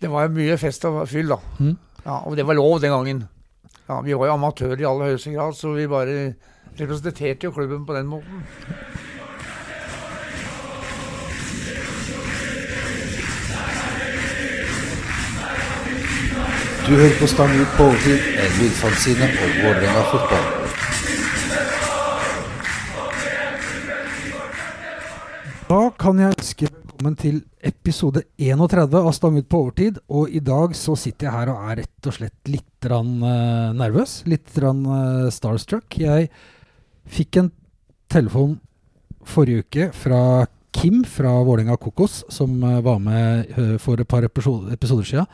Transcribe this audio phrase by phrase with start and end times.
[0.00, 1.38] Det var mye fest og fyll, da.
[1.58, 1.74] Mm.
[2.04, 3.24] Ja, og det var lov den gangen.
[3.88, 6.34] Ja, Vi var jo amatører i aller høyeste grad, så vi bare
[6.78, 8.44] representerte jo klubben på den måten.
[16.88, 20.46] Du hører på Stang ut på overtid, en lydfanzine om Vålerenga fotball.
[25.68, 29.98] Da kan jeg ønske velkommen til episode 31 av Stang ut på overtid.
[30.10, 33.70] Og i dag så sitter jeg her og er rett og slett litt rann, uh,
[33.78, 34.24] nervøs.
[34.26, 35.86] Litt rann, uh, starstruck.
[35.94, 36.26] Jeg
[37.06, 37.52] fikk en
[38.10, 38.56] telefon
[39.22, 44.26] forrige uke fra Kim fra Vålerenga Kokos, som uh, var med eh, for et par
[44.26, 45.30] episoder, episoder siden.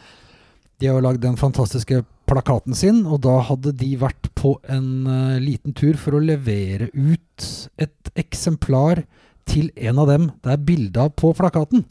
[0.77, 5.41] De har lagd den fantastiske plakaten sin, og da hadde de vært på en eh,
[5.41, 7.49] liten tur for å levere ut
[7.81, 9.07] et eksemplar
[9.49, 11.85] til en av dem det er bilde av på plakaten.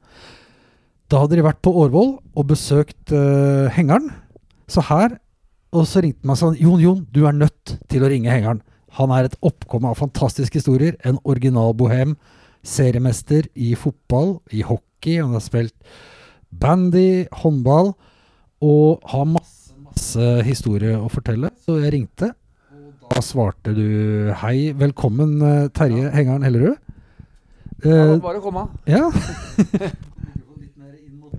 [1.12, 4.10] Da hadde de vært på Årvoll og besøkt uh, hengeren.
[4.68, 5.20] Så her
[5.74, 8.62] Og så ringte man sånn Jon, Jon, du er nødt til å ringe hengeren.
[9.00, 10.94] Han er et oppkomme av fantastiske historier.
[11.02, 12.14] En original bohem.
[12.62, 15.18] Seriemester i fotball, i hockey.
[15.18, 15.74] Han har spilt
[16.54, 17.96] bandy, håndball.
[18.62, 21.50] Og har masse, masse historie å fortelle.
[21.66, 22.36] Så jeg ringte.
[23.04, 26.78] Og da svarte du hei, velkommen eh, Terje Hengeren Hellerud.
[27.84, 28.68] Ja, Eh, bare komme.
[28.88, 29.10] ja.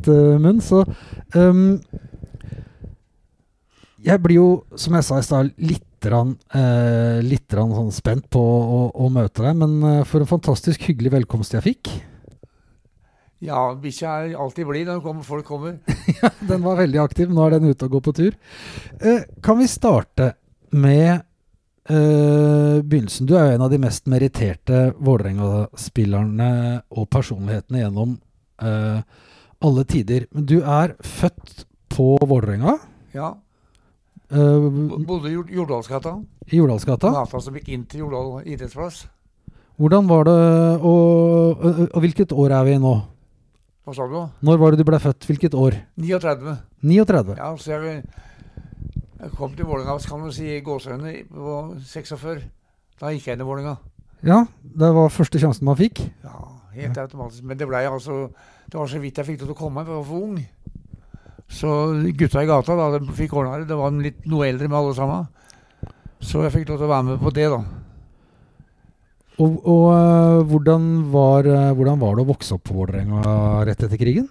[0.04, 0.82] Uh, munn, så
[1.32, 1.78] um,
[4.04, 8.26] Jeg blir jo, som jeg sa i stad, litt, rann, eh, litt rann sånn spent
[8.34, 9.56] på å, å møte deg.
[9.62, 11.88] Men eh, for en fantastisk hyggelig velkomst jeg fikk.
[13.44, 15.78] Ja, bikkja er alltid blid når kommer- folk kommer.
[16.20, 17.32] ja, Den var veldig aktiv.
[17.32, 18.36] Nå er den ute og går på tur.
[19.00, 20.34] Eh, kan vi starte
[20.76, 21.24] med
[21.90, 23.28] eh, begynnelsen?
[23.28, 26.50] Du er jo en av de mest meritterte Vålerenga-spillerne
[26.94, 28.16] og personlighetene gjennom
[28.64, 29.00] uh,
[29.64, 30.28] alle tider.
[30.34, 32.76] Men du er født på Vålerenga.
[33.14, 33.32] Ja.
[34.32, 34.68] Uh,
[35.06, 36.16] Bodde i Jordalsgata.
[36.50, 37.12] I Jordalsgata.
[37.14, 39.04] Gata som gikk inn til Jordal idrettsplass.
[39.80, 40.38] Hvordan var det
[40.86, 42.94] og, og, og hvilket år er vi i nå?
[43.84, 44.20] Hva sa du?
[44.46, 45.26] Når var det du ble født?
[45.28, 45.74] Hvilket år?
[46.00, 46.54] 39.
[46.80, 47.34] 39?
[47.36, 48.04] Ja, så jeg,
[49.24, 51.58] jeg kom til Vålerenga, kan du si, i gåseøyne på
[51.88, 52.42] 46.
[53.00, 53.78] Da gikk jeg inn i Vålerenga.
[54.24, 56.02] Ja, det var første sjansen man fikk.
[56.24, 56.42] Ja,
[56.76, 57.44] helt automatisk.
[57.44, 58.28] Men det ble altså
[58.68, 60.36] Det var så vidt jeg fikk til å komme, jeg var for ung.
[61.48, 61.70] Så
[62.16, 63.68] gutta i gata da, de fikk ordna det.
[63.68, 65.26] Det var litt noe eldre med alle sammen.
[66.24, 67.60] Så jeg fikk lov til å være med på det, da.
[69.34, 73.82] Og, og øh, hvordan, var, øh, hvordan var det å vokse opp på Vålerenga rett
[73.82, 74.28] etter krigen?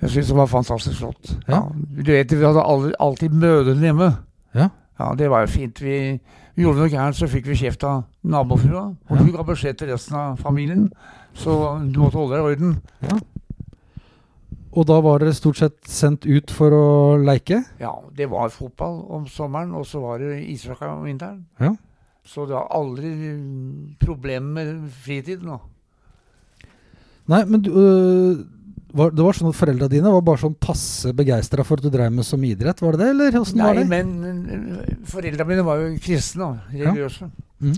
[0.00, 1.30] Jeg syns det var fantastisk flott.
[1.48, 1.62] Ja.
[1.74, 4.10] Du vet, Vi hadde aldri, alltid mødrene hjemme.
[4.54, 4.68] Ja.
[4.98, 5.80] Ja, Det var jo fint.
[5.82, 6.20] Vi,
[6.54, 8.84] vi gjorde noe gærent, så fikk vi kjeft av nabofrua.
[9.10, 9.24] Og Ja.
[9.24, 10.92] du ga beskjed til resten av familien.
[11.34, 11.50] Så
[11.92, 12.80] du måtte holde deg i orden.
[13.02, 13.18] Ja.
[14.72, 17.64] Og da var dere stort sett sendt ut for å leike?
[17.80, 21.46] Ja, det var fotball om sommeren, og så var det ishockey om vinteren.
[21.58, 21.72] Ja.
[22.24, 23.10] Så det var aldri
[23.98, 25.46] problemer problem med fritiden.
[25.46, 25.60] nå.
[27.28, 28.44] Nei, men du, øh,
[28.92, 31.92] var, det var sånn at foreldra dine var bare sånn passe begeistra for at du
[31.92, 33.08] drev med som idrett, var det det?
[33.14, 33.88] Eller åssen var Nei, det?
[33.92, 37.08] men foreldra mine var jo kristne, da, Ja.
[37.58, 37.74] Mm.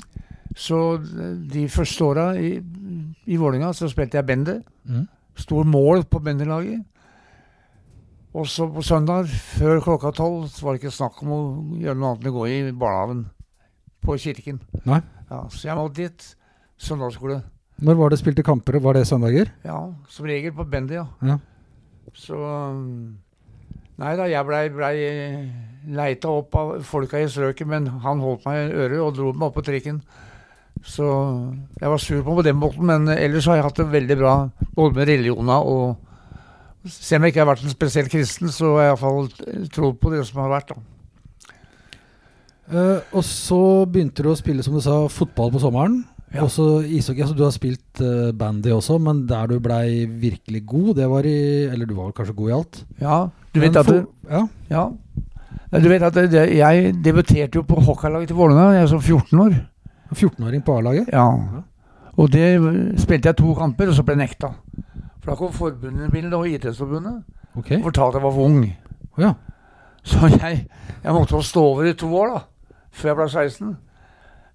[0.61, 2.57] Så uh, de første åra i,
[3.31, 4.61] i Vålinga så spilte jeg bender.
[4.85, 5.07] Mm.
[5.41, 6.83] Stor mål på benderlaget.
[8.37, 11.41] Og så på søndag, før klokka tolv, så var det ikke snakk om å
[11.81, 13.25] gjøre noe annet enn å gå i barnehagen
[14.05, 14.61] på kirken.
[14.87, 15.01] Nei.
[15.31, 16.29] Ja, så jeg måtte dit.
[16.81, 17.41] Søndagsskole.
[17.81, 18.79] Når var det spilte kamper?
[18.83, 19.51] Var det søndager?
[19.65, 21.07] Ja, som regel på bandy, ja.
[21.25, 21.39] Ja.
[22.17, 23.19] Så um,
[24.01, 24.91] Nei da, jeg blei ble
[25.93, 29.51] leita opp av folka i strøket, men han holdt meg i øret og dro meg
[29.51, 29.99] opp på trikken.
[30.87, 31.05] Så
[31.77, 34.35] jeg var sur på på den måten, men ellers har jeg hatt det veldig bra
[34.77, 36.07] både med religioner og
[36.89, 40.13] Selv om jeg ikke har vært en spesiell kristen, så har jeg iallfall trodd på
[40.15, 40.71] det som har vært.
[40.73, 40.79] da.
[42.73, 45.99] Uh, og så begynte du å spille, som du sa, fotball på sommeren.
[46.31, 46.45] Ja.
[46.45, 47.25] Også ishockey.
[47.25, 51.27] Altså, du har spilt uh, bandy også, men der du blei virkelig god, det var
[51.27, 52.85] i Eller du var kanskje god i alt?
[53.01, 53.17] Ja,
[53.55, 54.47] du Men vet at du, Ja.
[54.71, 54.89] Ja.
[55.71, 59.41] Du vet at det, jeg debuterte jo på hockeylaget til Vålerenga, jeg var som 14
[59.41, 59.59] år.
[60.11, 61.11] 14-åring på A-laget.
[61.13, 61.27] Ja.
[62.17, 62.47] Og det
[62.99, 64.51] spilte jeg to kamper, og så ble jeg nekta.
[65.21, 67.23] For da kom forbundet og Idrettsforbundet
[67.55, 67.79] okay.
[67.79, 68.77] og fortalte at jeg var for ung.
[69.19, 69.33] Ja.
[70.03, 70.67] Så jeg,
[71.05, 72.75] jeg måtte stå over i to år, da.
[72.91, 73.77] Før jeg ble 16.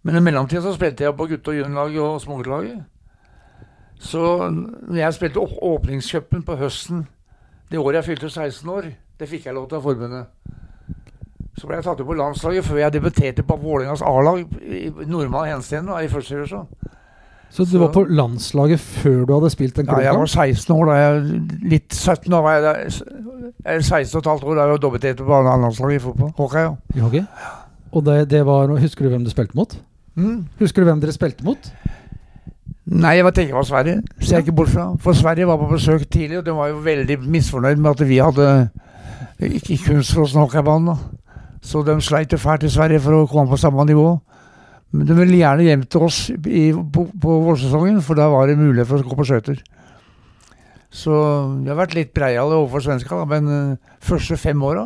[0.06, 2.84] Men i mellomtida så spilte jeg på gutte- og juniorlaget og småguttlaget.
[4.00, 4.22] Så
[4.52, 7.08] når jeg spilte åpningscupen på høsten
[7.72, 10.26] det året jeg fylte 16 år, det fikk jeg lov til av forbundet.
[11.58, 15.48] Så ble jeg tatt ut på landslaget før jeg debuterte på Vålerengas A-lag i normal
[15.50, 16.68] henseende i første divisjon.
[17.50, 20.76] Så du Så- var på landslaget før du hadde spilt en Ja, jeg var 16
[20.76, 21.42] år da jeg
[21.72, 22.76] Litt 17 år var jeg der.
[23.66, 26.32] Eller 16 og et halvt år da jeg dobbeltdate på landslaget i fotball.
[26.38, 26.76] Hockey, ja.
[26.96, 27.24] I hockey?
[27.92, 29.78] Og det, det var Husker du hvem du spilte mot?
[30.16, 30.46] Mm.
[30.60, 31.72] Husker du hvem dere spilte mot?
[32.86, 34.02] Nei, jeg var tenker på Sverige.
[34.22, 34.86] Ser jeg ikke bort fra.
[35.02, 38.22] For Sverige var på besøk tidlig, og de var jo veldig misfornøyd med at vi
[38.22, 38.50] hadde
[39.40, 40.94] ikke kunstfrossen hockeybane.
[40.94, 41.42] da.
[41.66, 44.20] Så de sleit jo fælt i Sverige for å komme på samme nivå.
[44.94, 48.60] Men de ville gjerne hjem til oss i, på, på vårsesongen, for da var det
[48.60, 49.64] mulighet for å gå på skøyter.
[50.96, 51.16] Så
[51.58, 54.86] vi har vært litt breiale overfor svenska, da, men uh, første fem åra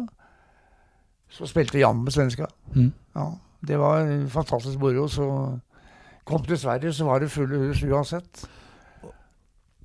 [1.30, 2.48] så spilte vi jammen med svenska.
[2.74, 2.90] Mm.
[3.14, 3.28] Ja,
[3.65, 5.07] det var fantastisk moro.
[5.07, 5.59] Så
[6.25, 8.45] kom til Sverige, så var det fulle hus uansett.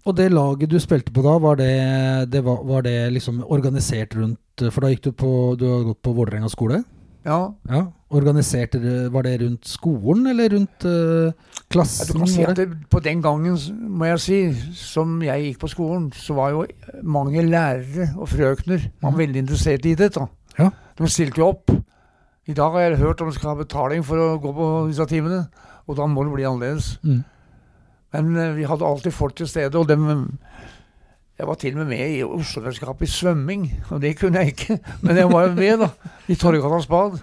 [0.04, 4.12] Og det laget du spilte på da, var det, det var, var det liksom organisert
[4.18, 4.38] rundt
[4.70, 6.82] For da gikk du på Du har gått på Vålerenga skole?
[7.24, 7.86] Ja, Ja.
[8.14, 11.32] Organiserte det- Var det rundt skolen, eller rundt ja,
[11.70, 12.12] klassen?
[12.12, 12.68] du kan si at det?
[12.90, 13.56] På den gangen,
[13.88, 16.66] må jeg si, som jeg gikk på skolen, så var jo
[17.02, 19.18] mange lærere og frøkner var Mhm.
[19.18, 20.12] veldig interessert i det.
[20.14, 20.26] da.
[20.58, 20.70] Ja.
[20.98, 21.70] De stilte jo opp.
[22.46, 25.06] I dag har jeg hørt om de skal ha betaling for å gå på disse
[25.08, 25.46] timene,
[25.88, 26.98] og da må det bli annerledes.
[27.04, 27.22] Mm.
[28.14, 30.04] Men eh, vi hadde alltid folk til stede, og dem
[31.38, 34.76] Jeg var til og med med i Oslo-mesterskapet i svømming, og det kunne jeg ikke.
[35.02, 35.88] Men jeg var jo med, da.
[36.28, 37.16] I Torgata bad.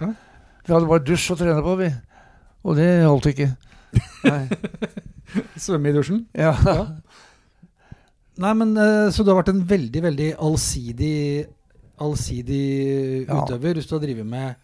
[0.66, 1.88] Vi hadde bare dusj å trene på, vi.
[2.62, 3.48] Og det holdt ikke.
[5.56, 6.26] Svømme i dusjen?
[6.36, 6.52] Ja.
[6.66, 6.84] Ja.
[8.42, 11.16] Nei, men eh, Så du har vært en veldig, veldig allsidig
[12.00, 13.42] Allsidig Ja.
[13.42, 14.54] utøver hvis du har drevet med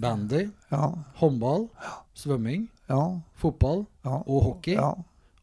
[0.00, 0.90] bandy, Ja.
[1.20, 1.68] håndball,
[2.14, 3.20] svømming, Ja.
[3.36, 4.16] fotball Ja.
[4.26, 4.74] og hockey.
[4.74, 4.92] ja.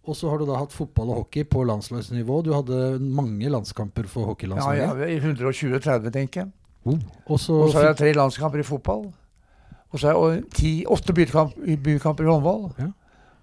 [0.08, 2.44] Og så har du da hatt fotball og hockey på landslagsnivå.
[2.44, 4.98] Du hadde mange landskamper for hockeylandslaget.
[5.00, 6.52] ja, i 120-30, tenker jeg.
[6.86, 9.14] Så Og så har jeg tre landskamper i fotball.
[9.94, 11.54] Og så har jeg ti, åtte bykamp,
[11.84, 12.74] bykamper i håndball.
[12.80, 12.88] Ja.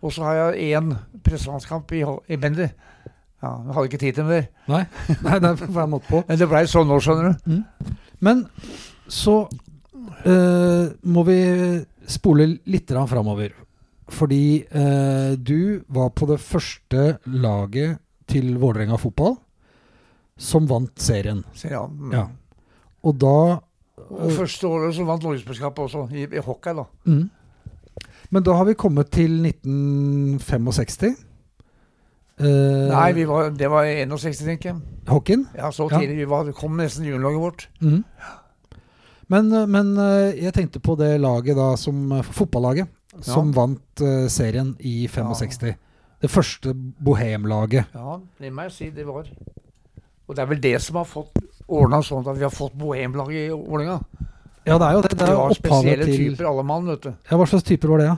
[0.02, 2.02] Og så har jeg én presselandskamp i,
[2.32, 2.68] i bandy.
[3.42, 4.46] Ja, jeg hadde ikke tid til mer.
[4.68, 4.84] Nei,
[5.22, 6.24] nei det er på.
[6.28, 7.62] Men det blei sånn nå, skjønner du.
[8.20, 8.48] Men
[9.08, 9.48] så
[10.24, 11.38] eh, må vi
[12.08, 13.54] spole litt framover.
[14.08, 19.36] Fordi uh, du var på det første laget til Vålerenga fotball
[20.38, 21.42] som vant serien.
[21.52, 21.86] Serien, ja.
[21.88, 22.12] mm.
[22.14, 22.26] Ja.
[23.04, 23.60] Og da
[24.08, 26.86] Og første året så vant Norgesmesterskapet også, i, i hockey, da.
[27.04, 27.26] mm.
[28.30, 31.16] Men da har vi kommet til 1965.
[32.38, 32.46] Uh,
[32.92, 34.80] Nei, vi var, det var i 61, tenker jeg.
[35.08, 35.46] Hockeyen?
[35.56, 35.98] Ja, så Ja.
[35.98, 37.68] Vi var, kom nesten juniorlaget vårt.
[37.80, 38.04] Mhm.
[39.32, 42.94] Men, eh, men eh, jeg tenkte på det laget da som eh, Fotballaget
[43.24, 45.72] som vant uh, serien i 65.
[46.22, 47.88] Det første bohemlaget.
[47.96, 49.26] Ja, det må jeg si det var.
[50.28, 53.48] Og det er vel det som har fått ordna sånn at vi har fått bohemlaget
[53.48, 53.96] i Vålerenga.
[54.68, 55.12] Ja, det er jo det.
[55.16, 57.10] Det er var spesielle til typer, alle mann, vet du.
[57.30, 58.16] Ja, Hva slags typer var det, ja?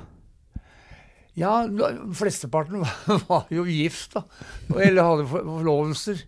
[1.38, 1.52] Ja,
[2.18, 2.96] flesteparten var,
[3.30, 4.24] var jo gift, da.
[4.74, 6.24] Eller hadde forlovelser.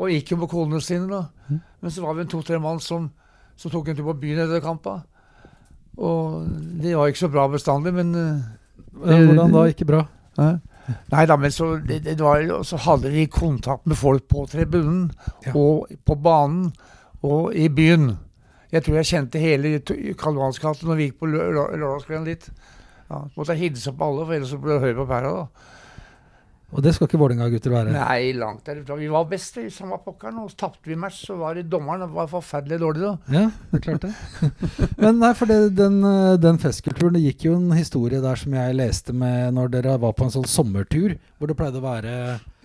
[0.00, 1.22] Og gikk jo med konene sine, da.
[1.48, 1.62] Mm.
[1.80, 3.08] Men så var vi en to-tre mann som,
[3.60, 5.02] som tok en tur på byen etter kampen.
[6.00, 6.46] Og
[6.80, 8.40] det var ikke så bra bestandig, men eh,
[8.90, 9.60] Eh, Hvordan da?
[9.70, 10.00] Ikke bra?
[10.36, 10.54] Nei.
[11.12, 15.12] Nei da, men så, det, det var, så hadde vi kontakt med folk på tribunen,
[15.46, 15.52] Ja.
[15.54, 16.72] og på banen,
[17.22, 18.16] og i byen.
[18.72, 19.78] Jeg tror jeg kjente hele
[20.18, 22.48] Karl Johans når vi gikk på lø- lø- lørdagskvelden dit.
[23.10, 25.32] Ja, måtte jeg hilse på alle, for ellers så ble det høy på pæra.
[25.38, 25.46] da.
[26.70, 27.94] Og det skal ikke Vålerenga-gutter være.
[27.96, 28.94] Nei, langt derifra.
[29.00, 31.24] Vi var best i samme pokkeren, og så tapte vi match.
[31.26, 33.14] Så var det dommeren var forferdelig dårlig da.
[33.34, 34.50] Ja, det er klart det.
[35.02, 38.54] Men nei, for det, den, eh, den festkulturen Det gikk jo en historie der som
[38.54, 42.14] jeg leste med når dere var på en sånn sommertur, hvor det pleide å være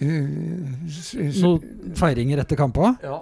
[0.03, 2.95] Eh, noen feiringer etter kampa.
[3.03, 3.21] Ja.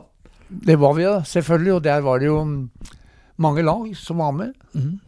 [0.50, 1.74] Det var vi, da, selvfølgelig.
[1.78, 2.58] Og der var det jo mm,
[3.46, 4.54] mange lag som var med.
[4.74, 5.00] Mm.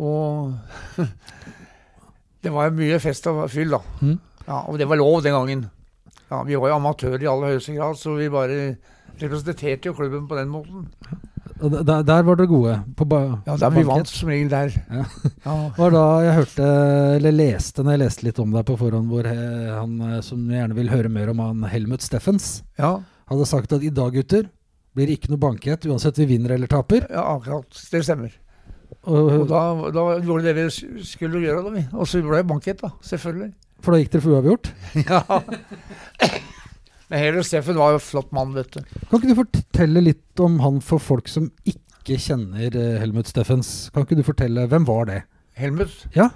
[0.00, 0.54] Og
[2.42, 3.82] det var jo mye fest og fyll, da.
[4.00, 4.18] Mhm.
[4.50, 5.66] Ja, og det var lov den gangen.
[6.30, 8.56] Ja, Vi var jo amatører i aller høyeste grad, så vi bare
[9.20, 10.88] representerte jo klubben på den måten.
[11.60, 12.74] Og der, der var dere gode.
[12.96, 14.70] På ba Ja, der Vi vant som regel der.
[14.90, 15.04] Ja.
[15.44, 15.56] Ja.
[15.76, 16.68] var da jeg hørte,
[17.18, 20.46] eller leste når jeg leste litt om deg på forhånd, hvor eh, han eh, som
[20.50, 22.94] gjerne vil høre mer om han Helmut Steffens, Ja,
[23.30, 24.48] hadde sagt at i dag, gutter,
[24.96, 27.06] blir det ikke noe bankett uansett vi vinner eller taper.
[27.10, 27.68] ja, akkurat.
[27.92, 28.32] Det stemmer.
[29.06, 29.60] Og, Og da,
[29.94, 31.84] da gjorde det vi skulle gjøre, da.
[31.94, 32.90] Og så ble det bankett, da.
[33.06, 33.52] Selvfølgelig.
[33.84, 34.72] For da gikk dere for uavgjort.
[35.10, 35.22] Ja.
[37.10, 38.84] Men Heller Steffen var jo en flott mann, vet du.
[39.08, 43.88] Kan ikke du fortelle litt om han for folk som ikke kjenner eh, Helmut Steffens?
[43.90, 45.24] Kan ikke du fortelle, hvem var det?
[45.58, 46.04] Helmut.
[46.14, 46.28] Ja.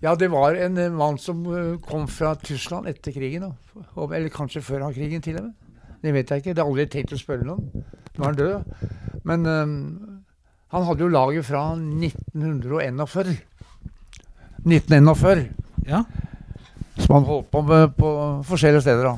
[0.00, 3.50] Ja, det var en eh, mann som eh, kom fra Tyskland etter krigen.
[4.00, 5.52] Eller kanskje før han krigen, til og med.
[6.00, 6.54] Det vet jeg ikke.
[6.56, 7.84] Det har aldri tenkt å spørre noen.
[8.16, 8.88] Nå er han død.
[9.28, 9.74] Men um,
[10.72, 13.36] han hadde jo laget fra 1941.
[14.64, 15.44] 1941.
[15.88, 16.04] Ja.
[17.00, 18.10] Som han holdt på med på
[18.48, 19.04] forskjellige steder.
[19.04, 19.16] da.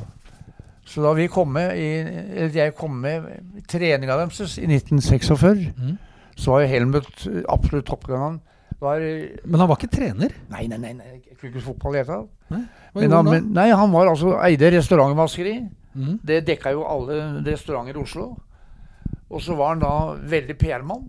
[0.87, 5.69] Så da vi kom med i, eller jeg kom med i treninga deres i 1946,
[5.79, 5.99] Mm.
[6.37, 8.41] så var jo Helmut absolutt toppgangen.
[8.81, 8.99] Var,
[9.47, 10.33] Men han var ikke trener?
[10.51, 12.69] nei, nei, nei, nei, jeg fotball i det hele tatt.
[12.95, 15.69] Men han, men, nei, han var altså eide restaurantvaskeri.
[15.95, 16.19] Mm.
[16.25, 18.37] Det dekka jo alle restauranter i Oslo.
[19.31, 19.93] Og så var han da
[20.29, 21.07] veldig PR-mann.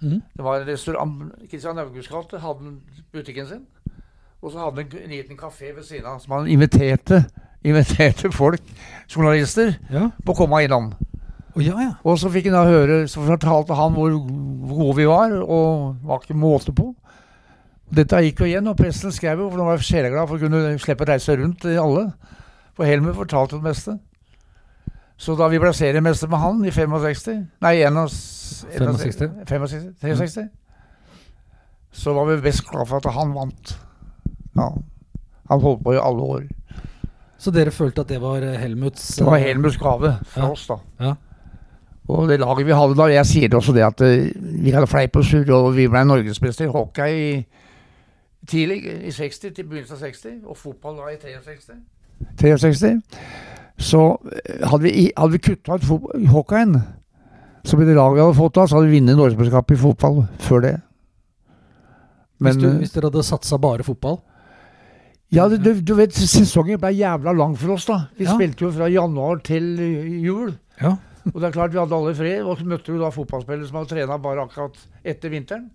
[0.00, 0.22] Mm.
[0.36, 2.72] Det var en restaurant Kristian Augusts gate hadde
[3.12, 3.66] butikken sin.
[4.42, 7.24] Og så hadde han en liten kafé ved siden av som han inviterte,
[7.64, 8.62] inviterte folk,
[9.12, 10.10] journalister, Ja.
[10.24, 10.92] på å komme innom.
[11.56, 11.92] Oh, ja, ja.
[12.04, 15.96] Og så fikk han da høre, så fortalte han hvor, hvor gode vi var, og
[16.06, 16.94] var ikke måte på.
[17.90, 20.78] Dette gikk jo igjen, og presten skrev jo, for han var sjeleglad for å kunne
[20.78, 22.06] slippe å reise rundt i alle.
[22.78, 23.96] For Helmer fortalte det meste.
[25.20, 29.34] Så da vi ble seriemester med han i 65 Nei, 61, 65.
[29.44, 30.48] 65 63
[31.92, 33.72] så var vi best glad for at han vant.
[34.56, 34.68] Ja.
[35.50, 36.42] Han holdt på i alle år.
[37.40, 40.50] Så dere følte at det var eh, Helmuts Det var eh, Helmuts gave fra Ja.
[40.52, 40.76] oss, da.
[41.00, 41.14] Ja.
[42.10, 44.30] Og det laget vi hadde da Jeg sier det også det at eh,
[44.64, 47.46] vi hadde fleip og surr, og vi ble norgesmester i hockey i,
[48.50, 51.78] tidlig, i 60 til begynnelsen av 60, og fotball da i 63.
[52.40, 52.92] 63.
[53.80, 54.00] Så
[54.64, 55.86] hadde vi, hadde vi kutta ut
[56.34, 56.76] hockeyen,
[57.64, 60.22] så ble det laget vi hadde fått da, så hadde vi vunnet norgesmesterskapet i fotball
[60.44, 60.74] før det.
[62.40, 64.18] hvis, du, hvis dere hadde satsa bare fotball?
[65.30, 68.00] Ja, du, du, vet, sesongen ble jævla lang for oss, da.
[68.18, 68.34] Vi Ja.
[68.34, 69.76] spilte jo fra januar til
[70.24, 70.56] jul.
[70.80, 70.96] Ja.
[71.30, 73.76] Og det er klart vi hadde alle fred, og så møtte vi da fotballspillere som
[73.78, 75.68] hadde trena bare akkurat etter vinteren.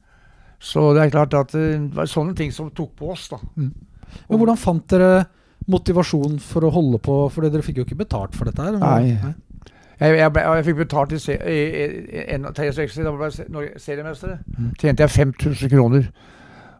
[0.59, 3.37] Så det er klart at eh, det var sånne ting som tok på oss, da.
[3.55, 5.25] Men hvordan fant dere
[5.71, 7.15] motivasjon for å holde på?
[7.31, 8.75] For dere fikk jo ikke betalt for dette her.
[8.81, 9.33] Nei.
[9.95, 11.85] Jeg, jeg, ble, jeg fikk betalt i, se- i, i,
[12.35, 14.39] i 63, da ble jeg se- seriemestere.
[14.57, 14.71] Mm.
[14.81, 16.09] Tjente jeg 5000 kroner.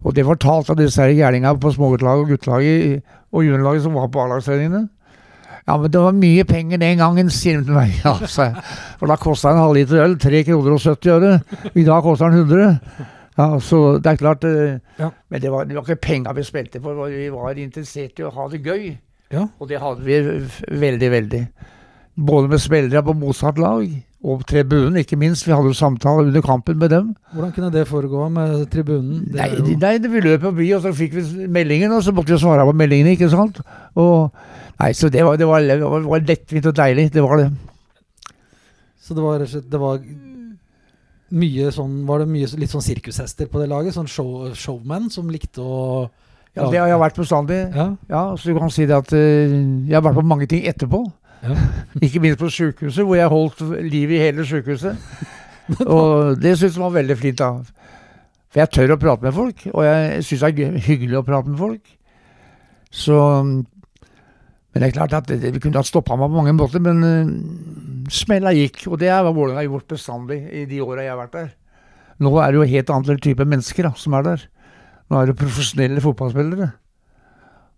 [0.05, 4.11] Og det var talt av disse gærningene på småguttlaget og guttelaget og juniorlaget som var
[4.13, 4.83] på A-lagstreningene.
[5.65, 7.95] Ja, men det var mye penger den gangen, sier de til meg.
[8.05, 8.63] Jeg.
[8.99, 11.31] For da kosta en halvliter øl 3 kroner og 70 øre.
[11.73, 13.07] I dag koster den 100.
[13.35, 15.09] Ja, så det er klart eh, Ja.
[15.29, 18.31] Men det var, det var ikke penga vi spilte for, vi var interessert i å
[18.31, 18.93] ha det gøy.
[19.33, 19.47] Ja.
[19.59, 20.21] Og det hadde vi
[20.69, 21.41] veldig, veldig.
[22.15, 23.89] Både med spillere på motsatt lag
[24.23, 25.45] og tribunen, ikke minst.
[25.45, 27.15] Vi hadde jo samtale under kampen med dem.
[27.33, 29.25] Hvordan kunne det foregå med tribunen?
[29.31, 32.33] Det Nei, jo- nei vi løp forbi, og så fikk vi meldingen, og så måtte
[32.33, 33.59] vi svare på meldingene, ikke sant.
[33.95, 34.31] Og,
[34.79, 37.11] nei, så det var, det var, det var, det var lettvint og deilig.
[37.13, 37.51] Det var det.
[39.01, 39.99] Så det var, rett og slett- det var
[41.35, 43.93] mye sånn Var det mye litt sånn sirkushester på det laget?
[43.93, 46.09] Sånn show, showman som likte å
[46.55, 47.75] Ja, det har jeg vært bestandig.
[47.75, 47.85] Ja.
[48.09, 51.01] Ja, så du kan si det at uh, jeg har vært på mange ting etterpå.
[51.45, 51.55] Ja.
[52.05, 54.97] Ikke minst på sykehuset, hvor jeg holdt liv i hele sykehuset.
[55.97, 57.41] og det syns jeg var veldig flint.
[57.41, 57.85] da.
[58.49, 61.51] For jeg tør å prate med folk, og jeg syns det er hyggelig å prate
[61.51, 61.95] med folk.
[62.95, 66.97] Så Men det er klart at vi kunne ha stoppa meg på mange måter, men
[67.03, 68.81] uh, smella gikk.
[68.89, 71.53] Og det er hva Vålerenga har gjort bestandig i de åra jeg har vært der.
[72.19, 74.43] Nå er det jo helt andre type mennesker da, som er der.
[75.11, 76.69] Nå er det profesjonelle fotballspillere.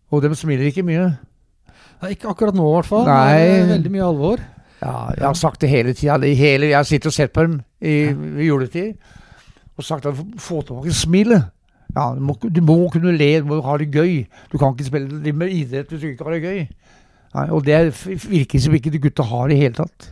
[0.09, 1.11] Og de smiler ikke mye.
[2.05, 3.07] Ikke akkurat nå, i hvert fall.
[3.09, 3.67] Nei.
[3.73, 4.41] Veldig mye alvor.
[4.77, 6.19] Ja, jeg har sagt det hele tida.
[6.21, 8.93] Jeg har sittet og sett på dem i, i juletid
[9.77, 11.49] og sagt at få tilbake smilet.
[11.95, 14.25] Ja, du, må, du må kunne le, du må ha det gøy.
[14.51, 16.61] Du kan ikke spille med idrett hvis du ikke har det gøy.
[17.37, 17.81] Nei, og det
[18.29, 20.11] virker som ikke de gutta har i det hele tatt.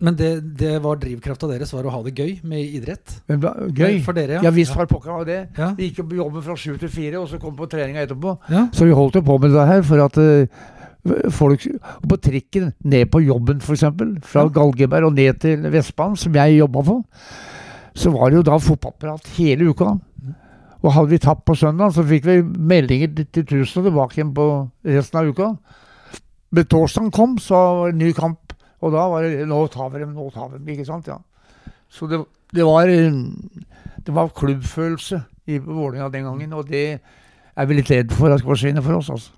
[0.00, 3.14] Men det, det var drivkrafta deres, var å ha det gøy med idrett?
[3.28, 4.02] Men hva- gøy?
[4.04, 4.42] For dere, ja.
[4.44, 5.38] Ja visst var pokker det.
[5.56, 5.70] Ja.
[5.78, 8.02] Vi gikk jo på jobben fra sju til fire, og så kom vi på treninga
[8.04, 8.34] etterpå.
[8.52, 8.66] Ja.
[8.76, 11.64] Så vi holdt jo på med det her for at uh, folk
[12.08, 13.84] På trikken ned på jobben, f.eks.,
[14.26, 14.48] fra Ja.
[14.52, 16.98] Galgeberg og ned til Vestbanen, som jeg jobba på,
[17.96, 19.94] så var det jo da fotballprat hele uka.
[20.84, 24.18] Og hadde vi tapt på søndag, så fikk vi meldinger til- til tusen og tilbake
[24.20, 25.56] igjen på resten av uka.
[26.52, 28.45] Men torsdagen kom, så var det ny kamp.
[28.82, 30.72] Og da var det 'nå tar vi dem, nå tar vi dem'.
[30.74, 31.06] Ikke sant?
[31.06, 31.18] ja.
[31.88, 33.12] Så det, det var eh,
[34.06, 37.00] det var klubbfølelse i Vålerenga den gangen, og det
[37.56, 39.10] er vi litt redd for at skal forsvinne for oss.
[39.10, 39.30] altså.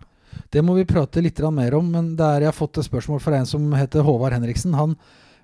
[0.52, 3.38] Det må vi prate litt mer om, men der jeg har fått et spørsmål fra
[3.38, 4.74] en som heter Håvard Henriksen.
[4.74, 4.96] Han,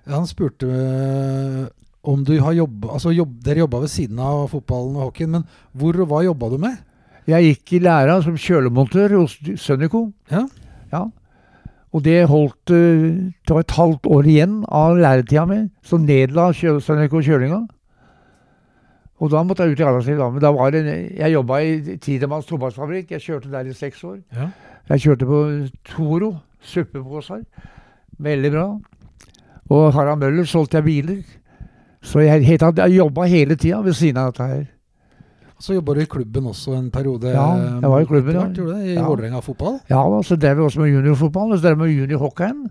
[0.05, 1.65] han spurte øh,
[2.03, 5.47] om du har jobba Altså, jobb, dere jobba ved siden av fotballen og hockeyen, men
[5.73, 6.77] hvor og hva jobba du med?
[7.25, 10.11] Jeg gikk i læra som kjølemontør hos Sønnico.
[10.29, 10.43] Ja.
[10.91, 11.07] Ja.
[11.95, 16.49] Og det holdt eh, Det var et halvt år igjen av læretida mi, så nedla
[16.53, 17.61] Sønnico kjølinga.
[19.23, 20.33] Og da måtte jeg ut i arbeidslivet.
[20.33, 20.81] Men da var det,
[21.15, 23.13] jeg jobba i Tidemanns tobakksfabrikk.
[23.15, 24.17] Jeg kjørte der i seks år.
[24.35, 24.49] Ja.
[24.89, 25.39] Jeg kjørte på
[25.87, 27.45] Toro, suppeposer.
[28.19, 28.65] Veldig bra.
[29.71, 31.23] Og Harald Møller solgte jeg biler.
[32.03, 34.65] Så jeg, jeg jobba hele tida ved siden av dette her.
[35.59, 37.29] Så jobba du i klubben også en periode?
[37.31, 37.45] Ja,
[37.81, 38.77] jeg var i klubben, Hvert, ja.
[38.83, 39.05] I Ja.
[39.07, 39.79] Vålerenga fotball?
[39.89, 42.65] Ja da, så drev vi også med juniorfotball, og så drev vi med juniorhockeyen.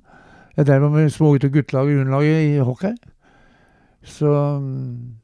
[0.56, 2.92] Jeg drev med små gutter- og guttelaget og juniorlaget i hockey.
[4.04, 4.28] Så
[4.60, 5.14] mm,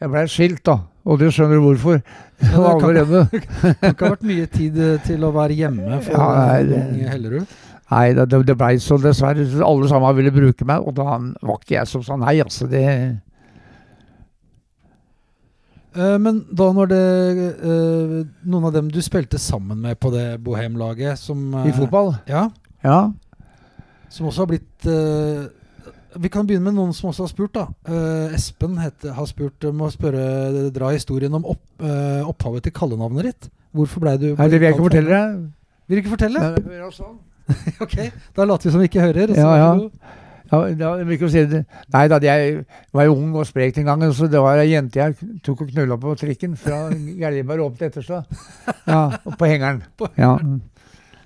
[0.00, 0.78] jeg blei skilt, da.
[1.04, 2.00] Og det skjønner du hvorfor.
[2.40, 3.26] det kan- Allerede.
[3.30, 6.82] Det har ikke vært mye tid eh, til å være hjemme for Ja, nei, det-
[6.88, 7.46] ung Hellerud?
[7.92, 9.44] Nei, det, det- det blei så dessverre.
[9.66, 11.04] Alle sammen ville bruke meg, og da
[11.42, 12.66] var ikke jeg som sa nei, altså.
[12.70, 13.12] Det Eh,
[15.94, 17.00] men da når det
[17.52, 18.12] eh,
[18.48, 22.14] Noen av dem du spilte sammen med på det Bohem-laget som eh, I fotball.
[22.30, 22.46] Ja,
[22.84, 23.12] Ja.
[24.08, 25.44] som også har blitt eh,
[26.20, 27.66] Vi kan begynne med noen som også har spurt, da.
[27.88, 33.28] Eh, Espen heter, har spurt Må spørre dra historien om opp, eh, opphavet til kallenavnet
[33.30, 33.50] ditt.
[33.72, 35.38] Hvorfor blei du Nei, det vil jeg ikke fortelle deg.
[35.88, 36.40] Vil du ikke fortelle?
[36.40, 37.20] Nei, det sånn.
[37.84, 37.96] ok,
[38.36, 39.32] da later vi som vi ikke hører.
[39.34, 40.20] så Ja, ja.
[40.52, 41.62] Ja, da, jeg si det.
[41.94, 45.00] Nei da, jeg var jo ung og sprek den gangen, så det var ei jente
[45.00, 48.28] jeg tok og knulla på trikken fra Gjerdeberg opp til Etterstad.
[48.84, 49.80] Ja, og på hengeren.
[50.20, 50.36] Ja.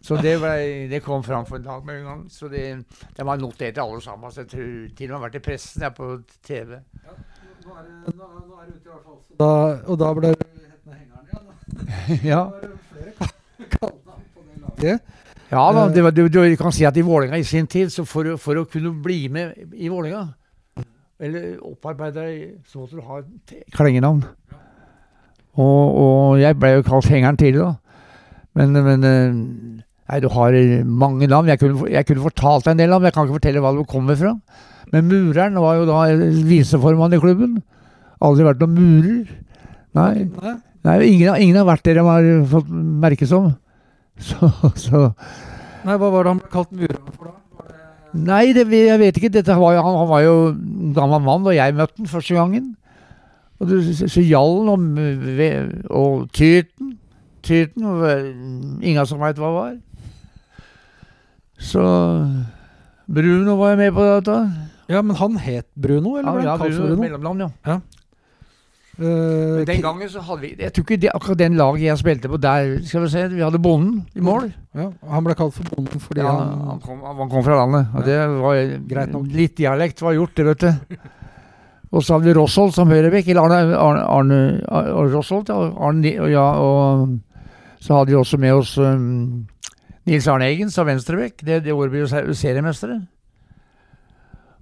[0.07, 2.21] Så det, ble, det kom fram for en dag med en gang.
[2.31, 2.63] Så det,
[3.17, 4.31] det var notert alle sammen.
[4.31, 4.69] Så jeg tror
[5.01, 6.11] til og med vært i pressen, jeg, på
[6.47, 6.77] TV.
[7.67, 9.19] Nå er det, nå, nå er det ute i hvert fall.
[9.43, 9.49] Da,
[9.91, 11.51] og da ble det hetende hengeren igjen.
[11.51, 11.55] da.
[12.31, 15.26] Ja, Da er det flere kallenavn på det laget.
[15.51, 18.37] Ja da, det du, du kan si at i Vålerenga i sin tid, så for,
[18.43, 20.29] for å kunne bli med i Vålerenga,
[21.23, 24.25] eller opparbeide deg, så måtte du ha et klengenavn.
[25.57, 27.75] Og, og jeg ble jo kalt Hengeren tidlig, da.
[28.57, 31.49] Men, men eh, Nei, du har eh, mange navn.
[31.51, 33.73] Jeg kunne, jeg kunne fortalt deg en del av dem, jeg kan ikke fortelle hva
[33.75, 34.35] du kommer fra.
[34.93, 36.05] Men Mureren var jo da
[36.47, 37.59] viseformann i klubben.
[38.23, 39.33] Aldri vært noen murer.
[39.97, 40.27] Nei,
[40.87, 40.97] Nei.
[41.09, 43.51] ingen, ingen har vært der de har fått merke som.
[44.17, 44.49] Så,
[44.81, 45.01] så
[45.87, 47.35] Nei, hva var det han ble kalt mureren for da?
[47.59, 49.43] Var det Nei, det, jeg vet ikke.
[49.45, 50.37] Var jo, han, han var jo
[50.97, 52.71] gammel mann da jeg møtte han første gangen.
[53.61, 54.87] Og det, så, Jallen og,
[55.97, 56.97] og Tyrten
[57.47, 58.03] Tyrten og
[58.83, 59.75] Ingen som veit hva var.
[61.63, 61.83] Så
[63.07, 64.39] Bruno var jo med på dette.
[64.91, 67.49] Ja, men han het Bruno, eller Ja, ble ja, han kalt for Bruno, Mellomland, ja.
[67.67, 67.79] ja.
[68.97, 71.99] Eh, Men den gangen så hadde vi Jeg tror ikke det, akkurat den laget jeg
[72.01, 74.47] spilte på der Skal vi se, vi hadde Bonden i mål.
[74.75, 77.91] ja, han ble kalt for Bonden fordi Ja, han han, kom, han kom fra landet,
[77.95, 79.27] og det var Greit nok.
[79.37, 80.97] litt dialekt var gjort, det, vet du.
[81.93, 86.15] Og så hadde vi Roshold som høyrebekk, eller Arne, Arne, Arne, Arne Rossold, ja, Arne,
[86.33, 87.19] ja, og
[87.81, 89.47] så hadde vi også med oss um,
[90.09, 93.03] Nils Arne Eggen som venstrebekk, det, det året ble vi jo seriemestere.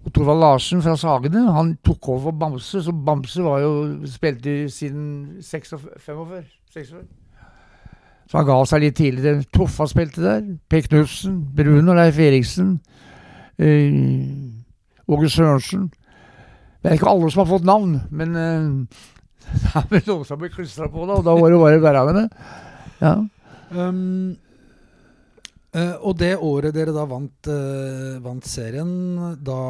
[0.05, 3.71] Og Torvald Larsen fra Sagene, han tok over for Bamse, så Bamse var jo
[4.11, 6.43] spilte siden 46 45.
[6.75, 7.05] 46.
[8.29, 9.45] Så han ga seg litt tidligere.
[9.53, 10.45] Toffa spilte der.
[10.69, 12.79] Per Knutsen, og Leif Eriksen,
[13.59, 15.91] eh, Åge Sørensen.
[16.83, 19.01] Det er ikke alle som har fått navn, men eh,
[19.63, 21.85] det er vel noen som blir klistra på det, og da var det bare å
[21.85, 22.27] være med det.
[23.01, 23.15] Ja.
[23.75, 24.37] Um,
[25.75, 28.91] eh, og det året dere da vant, uh, vant serien,
[29.45, 29.61] da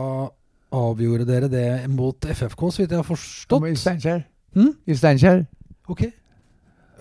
[0.74, 3.66] avgjorde dere det mot FFK, så vidt jeg har forstått.
[3.70, 4.24] I Steinkjer.
[4.54, 4.72] Hmm?
[4.86, 5.44] I Steinkjer.
[5.90, 6.04] Ok.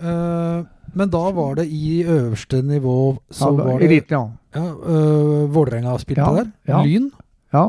[0.02, 0.64] Uh,
[0.94, 4.58] men da var det i øverste nivå så Ja, var det Eliten, ja.
[4.58, 6.50] ja, uh, Vålerenga spilte Ja, der.
[6.68, 6.82] ja.
[6.84, 7.10] Lyn.
[7.54, 7.64] ja.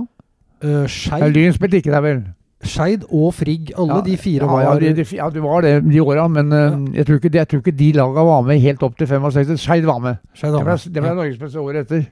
[0.63, 0.85] Uh,
[1.21, 2.23] ja Lyn spilte ikke der, vel.
[2.69, 3.71] Skeid og Frigg.
[3.77, 6.27] Alle ja, de fire ja, var ja, de, de, ja, det var det de åra,
[6.31, 9.09] men eh, jeg, tror ikke, jeg tror ikke de laga var med helt opp til
[9.09, 9.57] 65.
[9.61, 10.21] Skeid var med.
[10.35, 11.17] Skeid Det ble, det ble Ja.
[11.21, 12.05] norgesmester året etter.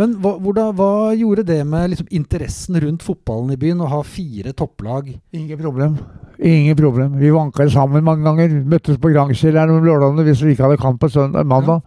[0.00, 4.00] Men hva, hvordan, hva gjorde det med liksom, interessen rundt fotballen i byen, å ha
[4.06, 5.10] fire topplag?
[5.36, 5.98] Ingen problem.
[6.40, 7.18] Ingen problem.
[7.20, 8.54] Vi vanka sammen mange ganger.
[8.64, 11.84] Møttes på Grangkjelleren om lørdagene hvis vi ikke hadde kamp på søndag, mandag.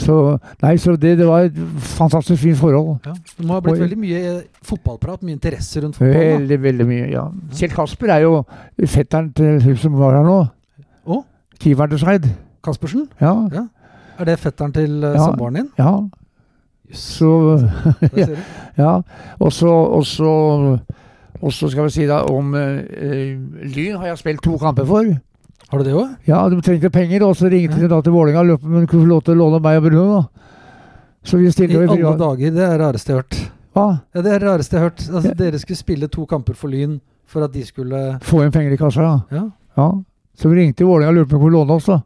[0.00, 0.14] Så,
[0.62, 1.56] nei, så det, det var et
[1.96, 2.98] fantastisk fint forhold.
[3.06, 3.12] Ja.
[3.36, 4.30] Det må ha blitt veldig mye
[4.64, 7.08] fotballprat, mye interesse rundt fotball Veldig, veldig mye.
[7.12, 7.26] ja.
[7.58, 8.38] Kjell Kasper er jo
[8.86, 10.38] fetteren til hun som var her nå.
[11.60, 12.24] Til Skeid.
[12.64, 13.34] Kaspersen, Ja.
[14.18, 15.26] er det fetteren til uh, Ja.
[15.26, 15.68] samboeren din?
[15.78, 15.92] ja.
[16.92, 17.58] Så
[18.16, 18.26] Ja.
[18.78, 19.00] Ja.
[19.38, 20.78] Og så og så-
[21.42, 24.84] og så skal vi si da om eh, eh, Lyn har jeg spilt to kamper
[24.84, 25.04] for.
[25.68, 26.16] Har du det òg?
[26.26, 28.80] Ja, de trengte penger, og så ringte de da til Vålerenga og lurte på om
[28.80, 30.04] de kunne få lov til å låne meg og Bruno.
[30.16, 30.46] da.
[31.22, 32.50] Så vi I stilte alle dager.
[32.50, 33.38] Det er det rareste jeg har hørt.
[33.76, 33.84] Hva?
[34.14, 35.04] Ja, det er det rareste jeg har hørt.
[35.14, 35.34] Altså.
[35.38, 38.80] Dere skulle spille to kamper for Lyn for at de skulle Få inn penger i
[38.80, 39.20] kassa, ja.
[39.36, 39.44] Ja.
[39.76, 39.88] ja.
[40.34, 41.86] Så vi ringte Vålerenga og lurte på om de kunne låne oss.
[41.86, 42.00] da.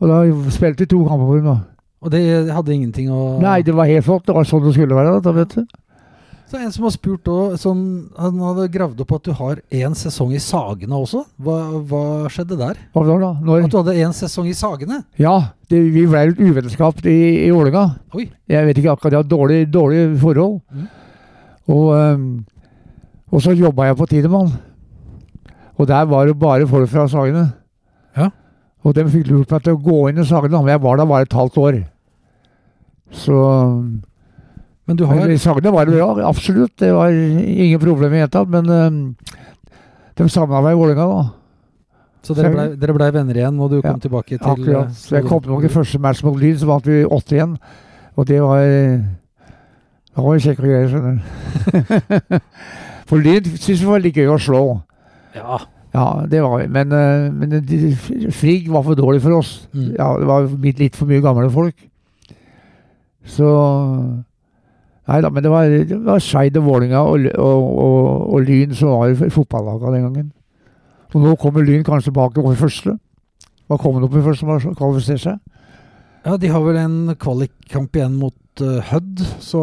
[0.00, 1.44] Og da spilte vi to kamper for dem.
[1.52, 1.58] da.
[2.02, 4.26] Og det hadde ingenting å Nei, det var helt flott.
[4.26, 5.20] Det var sånn det skulle være.
[5.22, 5.66] da, vet du.
[6.46, 7.80] Så en som har spurt òg sånn,
[8.14, 11.24] Han hadde gravd opp at du har én sesong i Sagene også.
[11.42, 11.56] Hva,
[11.90, 12.78] hva skjedde der?
[12.94, 13.32] Hva var det da?
[13.48, 13.64] Når?
[13.66, 15.00] At du hadde én sesong i Sagene?
[15.18, 15.34] Ja,
[15.70, 17.88] det, vi ble litt uvennskap i, i Ålinga.
[18.14, 18.28] Oi.
[18.52, 20.60] Jeg vet ikke akkurat, det var dårlig, dårlig forhold.
[20.70, 20.86] Mm.
[21.66, 22.30] Og, um,
[23.34, 24.54] og så jobba jeg på Tidemann.
[25.76, 27.48] Og der var det bare folk fra Sagene.
[28.16, 28.30] Ja.
[28.86, 30.62] Og de fikk lurt meg til å gå inn i Sagene.
[30.62, 31.80] Men jeg var der bare et halvt år.
[33.10, 33.40] Så
[34.86, 36.76] Men du har men Sagene var det bra, absolutt.
[36.78, 38.48] Det var ingen problem i det hele tatt.
[38.52, 39.34] Men eh,
[40.16, 41.24] de savna meg i Vålerenga da.
[42.26, 44.88] Så dere blei ble venner igjen, og du kom Ja, tilbake til Akkurat.
[44.90, 47.56] eh, Så jeg kom nok i første match mot Lyn, så vant vi 8 igjen.
[48.16, 48.62] Og det var
[50.16, 52.40] Det var kjekke greier, skjønner du.
[53.10, 54.62] For Lyn syns vi var like gøy å slå.
[55.36, 55.58] Ja.
[55.94, 56.66] Ja, det var vi.
[56.72, 59.68] Men, eh, men Frigg var for dårlig for oss.
[59.72, 59.94] Mm.
[59.98, 60.48] Ja, det var
[60.80, 61.76] litt for mye gamle folk.
[63.26, 63.46] Så
[65.06, 68.72] Nei da, men det var, det var Skeid og Vålerenga og, og, og, og Lyn
[68.74, 70.32] som var fotballagene den gangen.
[71.14, 72.96] Og nå kommer Lyn kanskje tilbake på første.
[73.70, 75.38] Hva kom de opp i første som har kvalifisert seg?
[76.26, 79.60] ja, de har vel en kvalikkamp igjen mot uh, Hødd så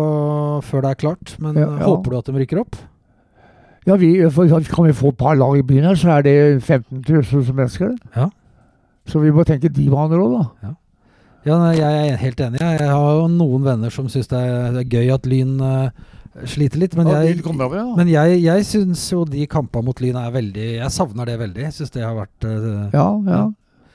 [0.63, 1.33] før det er klart.
[1.43, 1.89] Men Ja, eh, ja.
[1.89, 2.77] håper du at de rykker opp?
[3.83, 6.63] Ja, vi, for, Kan vi få et par lag i byen her, så er det
[6.63, 7.91] 15 000 mennesker.
[8.15, 8.29] Ja.
[9.11, 10.69] Så vi må tenke de vaner òg, da.
[10.69, 10.73] Ja,
[11.59, 12.59] nei, jeg er helt enig.
[12.63, 15.89] Jeg har jo noen venner som syns det, er- gøy at Lyn eh,
[16.47, 16.95] sliter litt.
[16.95, 17.87] Men Ja, jeg, over, ja.
[17.97, 21.65] men jeg, jeg syns jo de kampene mot Lyn er veldig Jeg savner det veldig.
[21.67, 23.43] Jeg syns det har vært eh, ja, ja.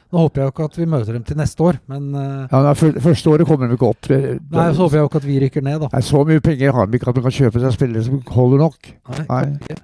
[0.08, 2.60] Nå håper jeg jo ikke at vi møter dem til neste år, men eh, ja
[2.64, 2.70] nei,
[3.04, 4.08] første året kommer de ikke opp.
[4.08, 5.90] Nei, så håper jeg jo ikke at vi rykker ned, da.
[5.92, 8.62] Nei, Så mye penger har de ikke at de kan kjøpe seg spillere som holder
[8.64, 8.88] nok.
[9.10, 9.26] Nei.
[9.28, 9.76] Nei.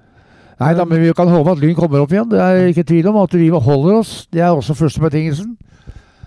[0.63, 2.29] Nei da, men vi kan håpe at Lyn kommer opp igjen.
[2.31, 4.15] Det er ikke tvil om at vi holder oss.
[4.33, 5.57] Det er også første betingelsen.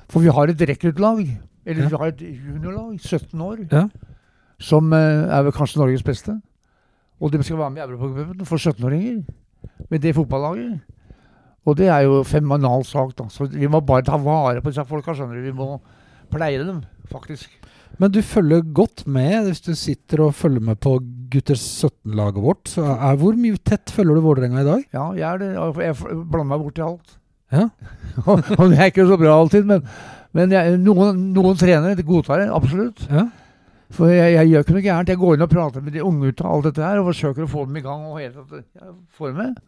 [0.09, 1.23] For vi har et rekruttlag,
[1.65, 1.89] eller Ja.
[1.89, 3.87] vi har et juniorlag, 17 år, Ja.
[4.59, 6.41] som eh, er vel kanskje Norges beste.
[7.19, 9.23] Og de skal være med i Europacupen for 17-åringer.
[9.89, 10.79] Med det fotballaget.
[11.65, 13.25] Og det er jo fenomenal sak, da.
[13.27, 15.41] Så vi må bare ta vare på disse folka, skjønner du.
[15.51, 15.79] Vi må
[16.31, 17.49] pleie dem, faktisk.
[17.99, 20.99] Men du følger godt med hvis du sitter og følger med på
[21.33, 22.63] gutter 17-laget vårt.
[22.69, 24.83] Så er, hvor mye tett følger du Vålerenga i dag?
[24.93, 25.83] Ja, jeg, er det.
[25.83, 25.95] jeg
[26.29, 27.17] blander meg borti alt.
[27.53, 27.69] Ja.
[28.27, 29.83] og det er ikke så bra alltid, men,
[30.35, 33.03] men jeg, noen, noen trenere de godtar det, absolutt.
[33.11, 33.27] Ja.
[33.95, 35.11] For jeg, jeg gjør ikke noe gærent.
[35.13, 37.45] Jeg går inn og prater med de unge ut av alt dette her, og forsøker
[37.45, 38.03] å få dem i gang.
[38.09, 39.61] og hele tatt, jeg får med.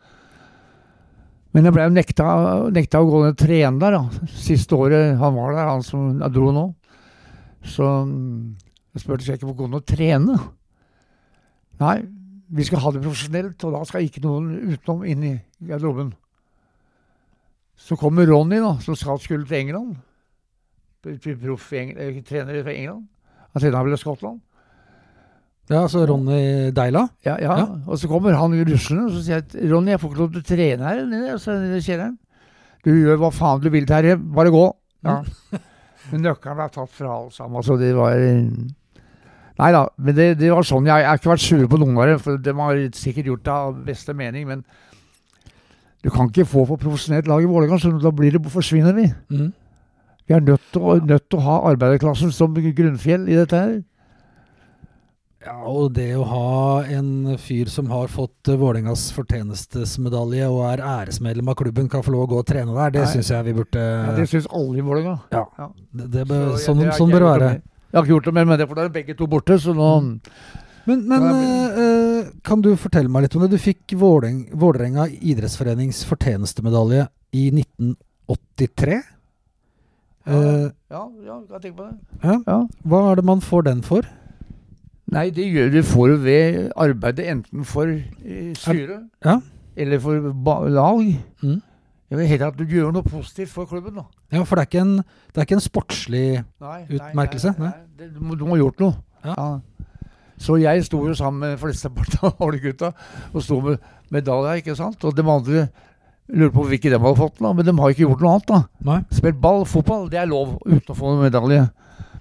[1.55, 2.27] Men jeg ble jo nekta,
[2.75, 3.95] nekta å gå ned og trene der.
[3.95, 4.27] da.
[4.37, 6.67] Siste året han var der, han som dro nå.
[7.65, 10.37] Så jeg spurte om jeg ikke får gå ned og trene.
[11.79, 11.97] Nei,
[12.59, 15.35] vi skal ha det profesjonelt, og da skal ikke noen utenom inn i
[15.69, 16.11] garderoben.
[17.79, 19.95] Så kommer Ronny, da, som skal skulle til England.
[21.01, 23.05] Proff eh, trener fra England.
[23.53, 24.41] Han trener vel i Skottland.
[25.69, 27.07] ja, altså Ronny Deila?
[27.25, 27.57] Ja, ja.
[27.61, 27.67] Ja.
[27.87, 30.43] Og så kommer han ruslende og så sier at Ronny, jeg får ikke lov til
[30.43, 32.17] å trene her nede i kjelleren.
[32.83, 34.17] Du gjør hva faen du vil, Terje.
[34.17, 34.65] Bare gå.
[35.07, 35.21] Ja.
[36.11, 37.59] Men nøkkelen er tatt fra alle sammen.
[37.61, 38.19] Altså, det var
[39.59, 39.81] Nei da.
[39.99, 40.87] Men det, det var sånn.
[40.87, 43.43] Jeg, jeg har ikke vært sur på noen av dem, for de har sikkert gjort
[43.43, 44.47] det av beste mening.
[44.47, 44.63] Men
[46.03, 49.09] du kan ikke få for profesjonelt lag i Vålerenga, så da blir det, forsvinner vi.
[49.29, 49.51] Mm.
[50.29, 53.79] Vi er nødt til, å, nødt til å ha arbeiderklassen som grunnfjell i dette her.
[55.39, 60.83] Ja, og det å ha en fyr som har fått uh, Vålerengas fortjenestesmedalje og er
[60.83, 63.55] æresmedlem av klubben, kan få lov å gå og trene der, det syns jeg vi
[63.55, 65.15] burde Ja, det syns alle i Vålerenga.
[65.95, 67.51] det, det bør, Så sånn, det har sånn bør det være.
[67.89, 69.57] Jeg har ikke gjort det mer med det, for da er begge to borte.
[69.63, 69.91] Så nå
[70.89, 73.51] Men, men Ja, eh, eh, kan du fortelle meg litt om det?
[73.53, 77.05] Du fikk Vålerenga idrettsforenings fortjenestemedalje
[77.37, 78.99] i 1983.
[80.29, 81.97] Eh, Ja, ja, jeg tenker på det.
[82.23, 82.35] ja.
[82.47, 82.57] Ja.
[82.85, 84.07] Hva er det man får den for?
[85.09, 89.39] Nei, det gjør du får du ved arbeidet enten for eh, styret Ja.
[89.77, 91.01] eller for ba lag.
[91.43, 91.61] Mm.
[92.09, 93.95] Jeg vil heller at du gjør noe positivt for klubben.
[93.95, 94.03] da.
[94.31, 97.85] Ja, for det er ikke en, det er ikke en sportslig Nei, Utmerkelse, Nei, nei,
[97.97, 98.95] det, du, må, du må ha gjort noe.
[99.25, 99.59] Ja.
[100.39, 102.93] Så jeg sto jo sammen med flesteparten av alle gutta
[103.33, 103.81] og sto med
[104.13, 105.03] medaljer, ikke sant.
[105.03, 105.65] Og de andre
[106.29, 107.51] lurer på hvilke de hadde fått, da.
[107.53, 108.47] men de har ikke gjort noe annet.
[108.53, 108.61] da.
[108.87, 108.99] Nei.
[109.17, 111.65] Spilt ball, fotball, det er lov uten å få medalje.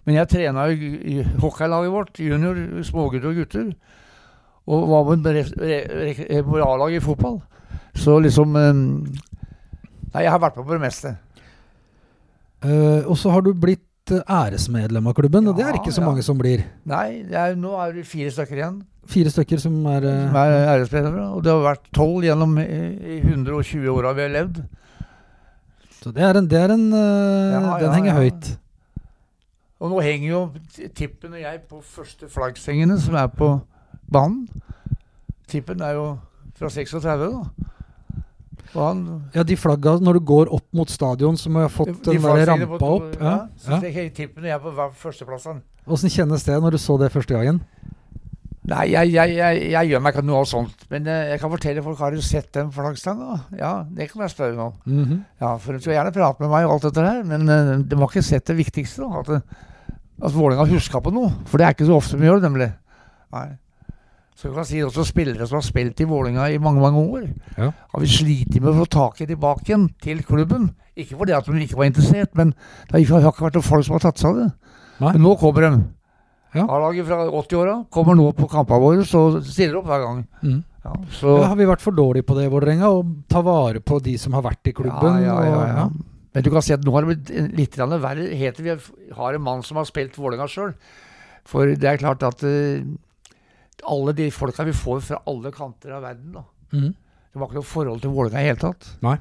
[0.09, 3.71] Men jeg trena jo i i hockeylaget vårt, junior, smågutter og gutter.
[4.69, 5.05] Og var
[6.49, 7.41] på A-laget i fotball.
[7.97, 8.73] Så liksom eh,
[10.09, 11.11] Nei, jeg har vært med på det meste.
[12.65, 16.03] Uh, og så har du blitt eh, æresmedlem av klubben, og det er ikke så
[16.03, 16.07] ja.
[16.09, 16.65] mange som blir.
[16.89, 20.39] Nei, det er, nå er det fire stykker igjen Fire stykker som er eh, som
[20.43, 21.31] er æresmedlemmer.
[21.33, 24.63] Og det har vært tolv gjennom i 120 åra vi har levd.
[26.03, 28.19] Så det er en, det er en eh, Ja, Den ja, henger ja.
[28.21, 28.51] høyt.
[29.79, 30.41] Og nå henger jo
[30.95, 33.53] Tippen og jeg på første flaggstengene som er på
[34.11, 34.49] banen.
[35.49, 36.07] Tippen er jo
[36.59, 37.69] fra 36, da.
[38.75, 39.05] Han
[39.35, 42.13] Ja, de flagga Når du går opp mot stadion, så må jeg ha fått de
[42.19, 43.15] den der rampa på- opp.
[43.21, 43.31] Ja,
[43.69, 45.47] Ja, så henger Tippen og jeg på hver førsteplass.
[45.89, 47.63] Åssen kjennes det når du så det første gangen?
[48.69, 50.83] Nei, jeg, jeg, jeg, jeg gjør meg ikke noe av sånt.
[50.91, 53.39] Men eh, jeg kan fortelle folk har jo sett den flaggstanga.
[53.57, 54.75] Ja, det kan jeg spørre om.
[54.85, 55.23] Mhm.
[55.41, 57.97] Ja, for De skal gjerne prate med meg og alt dette her, men uh, de
[57.97, 59.01] har ikke sett det viktigste.
[59.09, 61.31] Da, at, det- at Vålerenga huska på noe.
[61.47, 62.69] For det er ikke så ofte de gjør det, nemlig.
[63.33, 63.47] Nei.
[64.39, 67.25] Så du kan si også spillere som har spilt i Vålerenga i mange mange år,
[67.57, 67.73] Ja.
[67.75, 70.69] har vi slitt med å få taket tilbake igjen til klubben.
[70.97, 72.55] Ikke fordi at de ikke var interessert, men
[72.87, 74.53] det har ikke- vært noen folk som har tatt seg av det.
[75.01, 75.13] Nei.
[75.13, 75.85] Men nå kommer de.
[76.55, 76.65] Ja.
[76.67, 80.27] A-laget fra 80-åra kommer nå på kampene våre og stiller opp hver gang.
[80.43, 80.65] Mm.
[80.85, 82.87] Ja, så har vi vært for dårlige på det, Vålerenga?
[82.87, 85.21] Å ta vare på de som har vært i klubben?
[85.23, 85.93] Ja, ja, ja, og-.
[86.33, 88.31] Men du kan si at nå har det blitt litt verre.
[88.33, 90.75] Heter vi har en mann som har spilt Vålerenga sjøl.
[91.45, 92.85] For det er klart at eh,
[93.87, 96.43] alle de folka vi får fra alle kanter av verden, da.
[96.73, 96.95] Mm.
[97.33, 98.89] Det var ikke noe forhold til Vålerenga i det hele tatt.
[99.05, 99.19] Nei.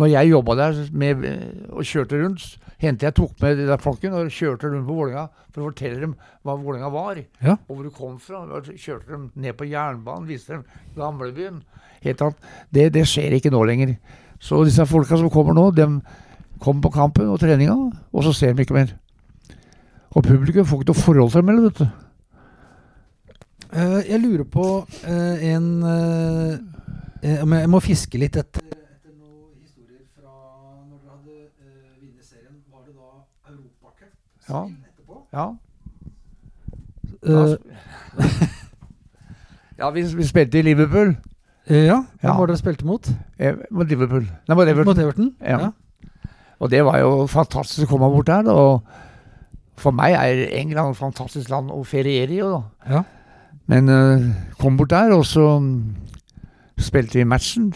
[0.00, 2.46] Når jeg jobba der med, eh, og kjørte rundt,
[2.80, 6.00] hendte jeg tok med de der folkene og kjørte rundt på Vålerenga for å fortelle
[6.00, 7.56] dem hva Vålerenga var, Ja.
[7.68, 8.40] og hvor du kom fra.
[8.72, 10.64] Kjørte dem ned på jernbanen, viste dem
[10.96, 11.62] gamlebyen.
[12.02, 12.36] Helt annet.
[12.72, 13.96] Det, det skjer ikke nå lenger.
[14.40, 15.86] Så disse folka som kommer nå, de
[16.58, 17.76] kommer på kampen og treninga,
[18.12, 18.96] og så ser de ikke mer.
[20.16, 22.01] Og publikum får ikke noe forhold til dem heller, vet du.
[23.72, 24.64] Eh, jeg lurer på
[25.08, 26.58] uh, en uh,
[27.24, 30.32] Jeg må fiske litt etter, etter noen historier fra
[30.84, 32.58] når dere hadde uh, vunnet serien.
[32.68, 33.08] Var det da
[33.54, 34.12] Europacup?
[34.48, 34.62] Ja.
[34.90, 35.22] etterpå?
[35.32, 35.46] Ja.
[39.78, 41.14] Ja, vi, vi spilte i Liverpool.
[41.70, 42.02] ja.
[42.20, 42.36] Hvem Ja.
[42.38, 43.08] var dere spilte mot?
[43.38, 44.26] Eh, mot Liverpool.
[44.48, 44.84] Nei, mot Everton.
[44.92, 45.32] Mot Everton?
[45.40, 45.70] Ja.
[46.60, 48.46] Og det var jo fantastisk å komme bort der.
[48.52, 48.82] Og
[49.80, 52.38] for meg er England et fantastisk land å feriere i.
[52.38, 52.62] jo da.
[52.98, 53.02] Ja.
[53.70, 54.24] Men uh,
[54.58, 55.46] kom bort der, og så
[56.82, 57.72] spilte vi matchen.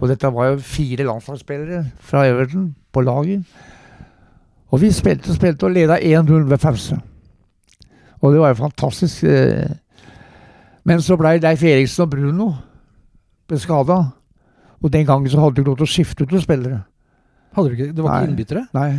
[0.00, 3.44] Og dette var jo fire landslagsspillere fra Everton på laget.
[4.74, 6.98] Og vi spilte og spilte og leda 1-0 ved pause.
[8.20, 9.24] Og det var jo fantastisk.
[9.24, 9.70] eh.
[10.84, 12.48] Men så blei Leif Eriksen og Bruno
[13.48, 14.00] ble skada.
[14.82, 16.80] Og den gangen så hadde du ikke lov til å skifte ut noen spillere.
[17.54, 18.66] Hadde du ikke, det var ikke innbyttere?
[18.74, 18.90] Nei.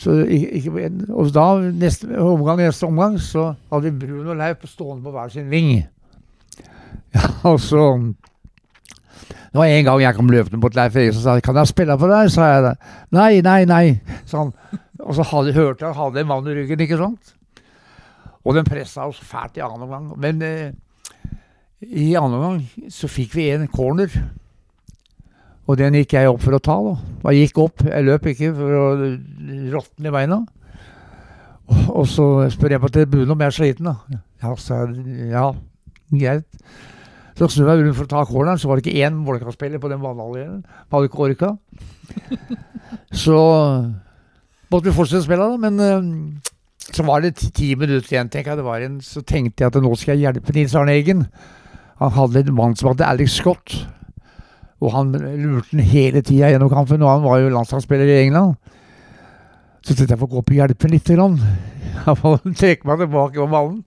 [0.00, 5.04] Så ikke, og da, neste omgang, neste omgang, så hadde vi Brun og Leif stående
[5.04, 5.74] på hver sin ving.
[7.10, 7.98] Ja, og så
[9.26, 11.98] Det var en gang jeg kom løpende mot Leif Eriksen og sa 'Kan jeg spille
[11.98, 12.74] for deg?' sa jeg det.
[13.10, 14.52] 'Nei, nei, nei', sa han.
[15.00, 17.34] Og så hadde, hørte jeg hadde en mann i ryggen, ikke sant?
[18.44, 20.14] Og den pressa oss fælt i annen omgang.
[20.18, 20.72] Men eh,
[21.80, 24.08] i annen omgang så fikk vi en corner.
[25.70, 26.94] Og den gikk jeg opp for å ta, da.
[27.30, 28.86] Jeg gikk opp, jeg løp ikke for å
[29.76, 30.40] råtne i beina.
[31.70, 34.22] Og, så spør jeg på tribunen om jeg er sliten, da.
[34.42, 35.28] Ja, sa jeg.
[35.30, 35.44] Ja,
[36.10, 36.48] greit.
[37.38, 39.92] Så snur jeg rundt for å ta corneren, så var det ikke én Vålerenga-spiller på
[39.92, 40.64] den banehalvdelen.
[40.90, 41.54] Hadde ikke orka.
[43.22, 43.36] Så
[44.72, 45.60] måtte vi fortsette å spille, da.
[45.62, 46.50] Men eh,
[46.90, 48.88] så var det ti, minutter igjen, tenker jeg.
[48.88, 51.24] En, så tenkte jeg at nå skal jeg hjelpe Nils Arne Eggen.
[52.00, 53.76] Han hadde en mann som hadde Alex Scott.
[54.80, 58.56] Og han lurte den hele tida gjennom kampen, og han var jo landslagsspiller i England.
[59.84, 61.40] Så tenkte jeg får gå opp og hjelpe ham lite grann.
[62.60, 63.82] Trekke meg tilbake på ballen.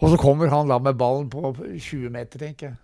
[0.00, 2.76] Og så kommer han da med ballen på 20 meter, tenker jeg.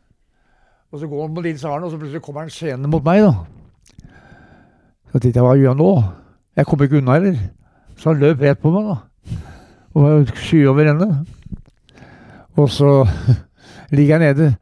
[0.92, 3.24] Og så går han mot Nils Arne, og så plutselig kommer han skjenende mot meg,
[3.24, 3.32] da.
[5.10, 5.90] Så tenkte jeg, hva gjør han nå?
[6.56, 7.40] Jeg kommer ikke unna heller.
[7.96, 9.40] Så han løp rett på meg, da.
[9.96, 11.08] Og var skyhover ende.
[12.56, 12.92] Og så
[13.96, 14.52] ligger jeg nede.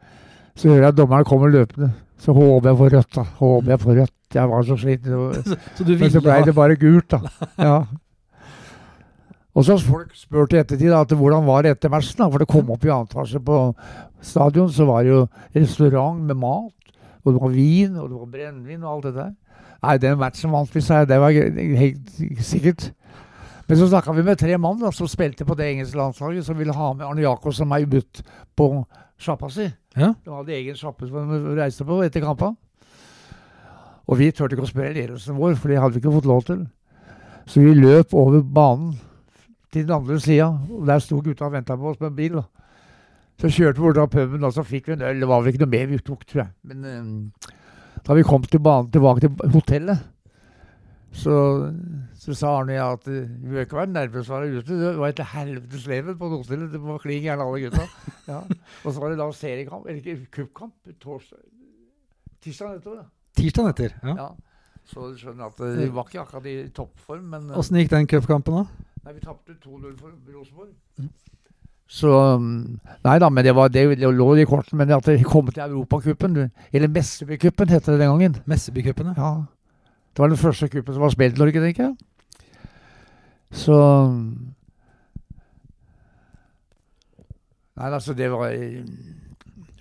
[0.55, 1.91] Så hører jeg at dommeren kommer løpende.
[2.25, 3.25] Så håper jeg får rødt, da.
[3.41, 4.17] Håper jeg får rødt.
[4.35, 5.59] Jeg var så sliten.
[5.77, 7.21] Så du Men så blei det bare gult, da.
[7.69, 7.77] Ja.
[9.55, 12.17] Og så har folk spurt i ettertid da, at hvordan var det etter matchen.
[12.19, 13.59] da, For det kom opp i annen etasje på
[14.25, 15.21] stadion, så var det jo
[15.55, 16.97] restaurant med mat.
[17.23, 19.31] Og det var vin, og det var brennevin og alt det der.
[19.85, 21.11] Nei, den matchen vant vi, sa jeg.
[21.13, 21.39] Det var
[21.85, 22.89] helt sikkert.
[23.69, 26.59] Men så snakka vi med tre mann da, som spilte på det engelske landslaget, som
[26.59, 28.25] ville ha med Arne Jacobs og meg ut
[28.57, 28.69] på
[29.21, 29.71] sjappa si.
[29.95, 30.13] Ja.
[30.25, 32.57] De hadde egen sjappe som de reiste på etter kampene.
[34.05, 36.43] Og vi turte ikke å spørre ledelsen vår, for det hadde vi ikke fått lov
[36.49, 36.65] til.
[37.49, 38.95] Så vi løp over banen
[39.73, 42.41] til den andre sida, og der sto gutta og venta på oss med en bil.
[43.41, 45.23] Så kjørte vi bort av puben, og så fikk vi en øl.
[45.23, 46.53] Det var vel ikke noe mer vi tok, tror jeg.
[46.71, 47.55] Men um,
[48.05, 50.05] da vi kom til banen tilbake til hotellet,
[51.15, 51.35] så,
[52.19, 54.79] så sa Arne ja, at du vi bør ikke være nervøs for å være ute.
[54.81, 56.73] Det var et helvetes leven på hotellet.
[56.73, 57.89] Det var klin gærne alle gutta.
[58.25, 58.39] Ja.
[58.89, 61.43] Og så var det da seriekamp, eller ikke cupkamp, torsdag
[62.41, 63.03] Tirsdag etter.
[63.37, 63.93] Tirsdag etter.
[64.05, 64.15] Ja.
[64.17, 64.29] Ja.
[64.89, 67.93] Så du skjønner at eh, vi var ikke akkurat i toppform, men eh, Åssen gikk
[67.93, 68.89] den cupkampen, da?
[69.05, 70.73] Nei, vi tapte 2-0 for Rosenborg.
[71.01, 71.09] Mm.
[71.95, 72.51] Så um,
[73.05, 74.79] Nei da, men det, var, det, det lå i korten.
[74.81, 76.39] Men at det kom til Europacupen,
[76.73, 78.39] eller Messebycupen heter det den gangen.
[78.51, 79.33] Messebycupen, ja.
[80.15, 80.17] Ja.
[80.17, 81.97] Det var den første cupen som var spilt i Norge, tenker jeg.
[83.55, 83.75] Så
[87.75, 88.85] Nei, altså, det var Jeg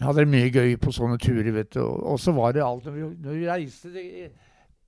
[0.01, 1.81] hadde mye gøy på sånne turer, vet du.
[1.83, 4.05] Og så var det alt Når vi, når vi reiste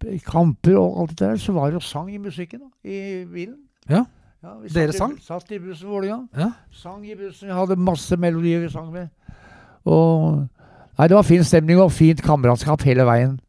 [0.06, 3.24] i kamper og alt det der, så var det jo sang i musikken da, i
[3.26, 3.56] bilen.
[3.90, 4.04] Ja.
[4.62, 5.14] vi Dere satt i- sang?
[5.24, 6.28] Satt i bussen Vålerenga.
[6.38, 6.52] Ja.
[6.72, 7.48] Sang i bussen.
[7.48, 9.08] Vi hadde masse melodier vi sang med.
[9.86, 10.48] Og
[10.98, 13.40] Nei, det var fin stemning og fint kameratskap hele veien.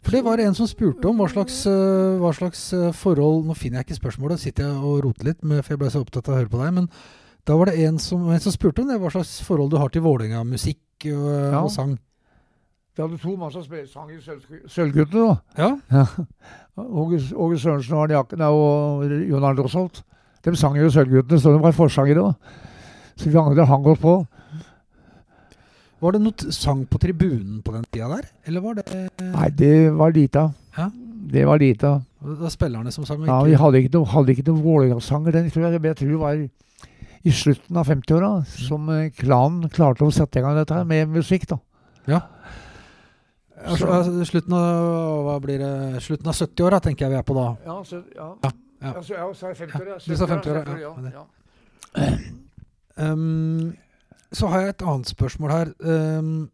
[0.00, 3.56] For det var en som spurte om hva slags, eh, hva slags eh, forhold Nå
[3.58, 6.28] finner jeg ikke spørsmålet, sitter jeg og roter litt, med, for jeg ble så opptatt
[6.30, 6.72] av å høre på deg.
[6.78, 6.86] Men
[7.48, 9.92] da var det en som, en som spurte om det, hva slags forhold du har
[9.92, 11.60] til Vålerenga-musikk og, Ja.
[11.64, 11.98] og sang.
[12.96, 14.18] Vi hadde to mann som spilte sang i
[14.68, 15.36] Sølvguttene, da.
[15.56, 16.06] Ja.
[16.80, 17.56] Åge, ja.
[17.62, 20.02] Sørensen og Arne Jakken og Jon Arne Rosholt.
[20.44, 22.34] De sang jo Sølvguttene, så de var forsangere.
[23.16, 24.16] Så vi andre hang oss på.
[26.00, 28.84] Var det noe sang på tribunen på den tida der, eller var det
[29.20, 30.54] Nei, det var lite av.
[30.78, 30.86] Ja.
[31.30, 32.00] Det var lite av.
[32.24, 33.20] det var spillerne som sang?
[33.20, 33.28] Ikke...
[33.30, 35.36] Ja, vi hadde ikke noen hadde noe Vålerenga-sanger.
[35.36, 36.40] Den tror jeg, jeg tror det var
[37.20, 41.12] i slutten av 50-åra som eh, klanen klarte å sette i gang dette her med
[41.12, 41.44] musikk.
[41.50, 41.60] da.
[42.08, 42.22] Ja.
[43.60, 47.36] Altså, altså, slutten av hva blir det, slutten av 70-åra tenker jeg vi er på
[47.36, 47.46] da.
[47.66, 48.30] Ja, så, ja.
[48.40, 48.94] Ja, ja.
[48.94, 49.98] Altså, ja, så er det 50-åra.
[50.00, 50.94] Du sa 50-åra, ja.
[51.12, 52.08] ja.
[53.00, 53.74] Um,
[54.32, 55.70] så har jeg et annet spørsmål her.
[55.82, 56.50] Um,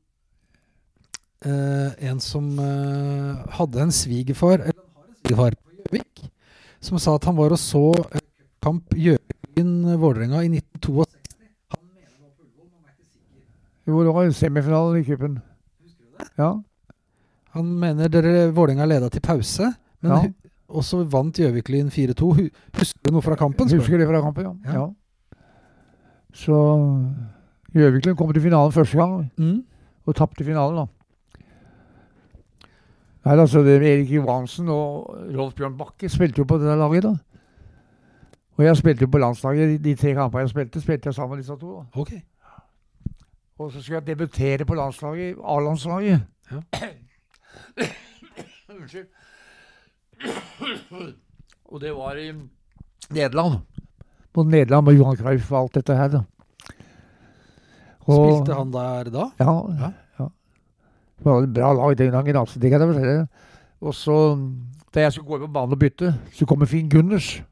[1.46, 6.22] uh, en som uh, hadde en svigerfar Eller har en svigerfar på Gjøvik,
[6.80, 8.24] som sa at han var og så en
[8.64, 11.04] kamp Gjøviken-Vålerenga i 1962.
[11.76, 13.44] Han mener det var på Ullevål, men er ikke sikker.
[13.86, 15.38] Jo, det var semifinalen i cupen.
[16.40, 16.50] Ja.
[17.56, 20.24] Han mener dere Vålerenga leda til pause, men Ja.
[20.66, 22.50] Og også vant Gjøvik-Lyn 4-2.
[22.74, 23.68] Husker du noe fra kampen?
[23.68, 24.54] Husker Husker det fra kampen, ja.
[24.66, 24.80] Ja.
[24.80, 24.86] ja.
[26.34, 26.56] Så
[27.74, 29.33] Gjøviklund kom til finalen første gang?
[29.37, 29.64] Mm.
[30.07, 30.87] og tapte finalen, da.
[33.26, 37.16] Nei, altså, det, Erik Johansen og Rolf Bjørn Bakke spilte jo på det laget, da.
[38.57, 39.85] Og jeg spilte jo på landslaget.
[39.85, 41.72] De tre kampene jeg spilte, spilte jeg sammen med disse to.
[41.81, 42.00] da.
[42.00, 42.12] Ok.
[43.59, 46.22] Og så skulle jeg debutere på landslaget, A-landslaget.
[46.52, 46.61] Ja.
[48.76, 49.07] Unnskyld.
[51.64, 52.33] Og det var i
[53.11, 53.59] Nederland.
[54.33, 56.22] På Nederland med Johan Cruyff og alt dette her, da.
[58.06, 59.28] Og- Spilte han der da?
[59.40, 59.54] Ja.
[59.80, 59.90] Ja.
[60.20, 60.28] ja.
[61.18, 62.60] Det var et bra lag den gangen, altså.
[62.62, 63.28] Det kan jeg fortelle.
[63.80, 64.16] Og så,
[64.94, 67.42] da jeg skulle gå på banen og bytte, så kommer Finn Gunners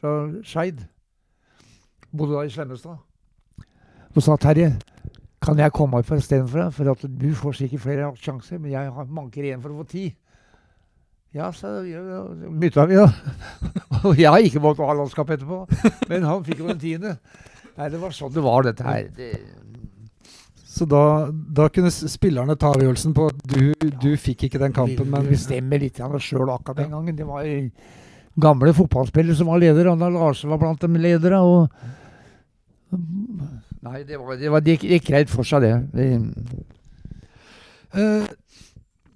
[0.00, 0.84] fra Skeid.
[2.14, 2.96] Bodde da i Slemmestad.
[4.14, 4.76] Og sa Terje,
[5.42, 6.74] kan jeg komme opp istedenfor deg?
[6.76, 9.88] For at du får sikkert flere sjanser, men jeg har manker igjen for å få
[9.90, 10.04] ti.
[11.34, 13.08] Ja, så mytta vi, da.
[14.04, 15.64] Og jeg har ikke måttet ha landskap etterpå.
[16.08, 17.16] Men han fikk jo den tiende.
[17.74, 19.08] Nei, det var sånn det var, dette her.
[19.16, 19.32] Det,
[20.74, 25.06] Så da, da kunne spillerne ta avgjørelsen på at du, du fikk ikke den kampen,
[25.06, 27.14] men Vi men bestemmer litt sjøl akkurat den gangen.
[27.14, 27.46] Det var
[28.34, 29.92] gamle fotballspillere som var ledere.
[29.92, 31.38] Anna Larsen var blant dem ledere.
[31.38, 31.68] Og
[33.84, 35.74] Nei, det, var, det, var, det gikk, greit for seg, det.
[37.94, 38.26] Eh,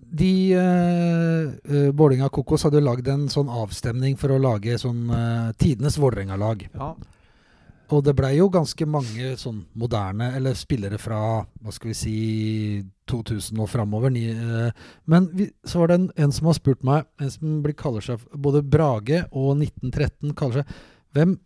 [0.09, 5.51] De uh, uh, Vålerenga Kokos hadde lagd en sånn avstemning for å lage sånn uh,
[5.59, 6.69] tidenes Vålerenga-lag.
[6.71, 6.95] ja.
[7.89, 12.17] Og det blei jo ganske mange sånn moderne, eller spillere fra hva skal vi si
[13.09, 14.13] 2000 og framover.
[14.13, 14.71] eh,
[15.07, 18.05] men vi, så var det en, en som har spurt meg, en som blir, kaller
[18.05, 20.81] seg både Brage og 1913 kaller seg
[21.17, 21.39] Hvem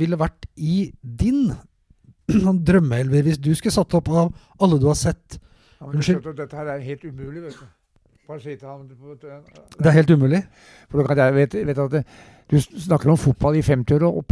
[0.00, 1.52] ville vært i din
[2.44, 5.38] sånn drømmeelver hvis du skulle satt opp av alle du har sett?
[5.78, 6.32] Ja, Unnskyld?
[6.36, 7.68] Dette her er helt umulig, vet du.
[8.30, 10.42] Bare si til ham Det er helt umulig.
[10.90, 12.02] For du kan jeg vet, vet at det,
[12.50, 14.24] Du snakker om fotball i 50-åra og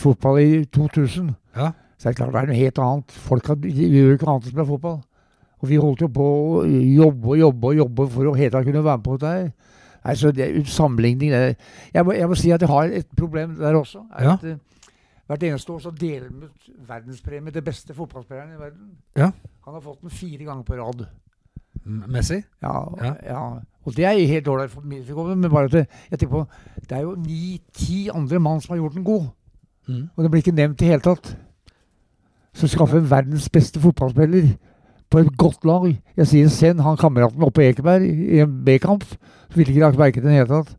[0.00, 1.34] fotball i 2000.
[1.56, 1.70] Ja.
[1.98, 3.12] Så er det klart det er noe helt annet.
[3.26, 4.98] Folk har, gjør ikke annet enn å spille fotball.
[5.62, 8.66] Og vi holdt jo på å jobbe og jobbe og jobbe for å hele tatt
[8.68, 9.50] kunne være med på dette her.
[10.06, 11.40] Nei, så det er sammenligning det,
[11.92, 14.04] jeg, må, jeg må si at jeg har et problem der også.
[14.14, 14.34] Er Ja.
[14.36, 14.92] at, eh,
[15.26, 18.90] hvert eneste år så deler de ut verdenspremie til beste fotballspilleren i verden.
[19.18, 19.30] Ja.
[19.66, 21.06] Han har fått den fire ganger på rad.
[21.84, 22.42] Messi?
[22.62, 23.14] Ja, Ja.
[23.26, 23.40] ja.
[23.86, 26.46] Og det er helt ålreit for min vedkommende, men bare at det, jeg tenker på,
[26.88, 29.28] det er jo ni-ti andre mann som har gjort den god.
[29.86, 30.08] Mm.
[30.16, 31.36] Og det blir ikke nevnt i hele tatt.
[32.56, 34.48] Så skaffe en verdens beste fotballspiller
[35.10, 35.86] på et godt lag.
[36.16, 40.00] Jeg sier send han kameraten oppe på Ekeberg i en B-kamp, så ville ikke lagt
[40.00, 40.74] merke til det i det hele tatt.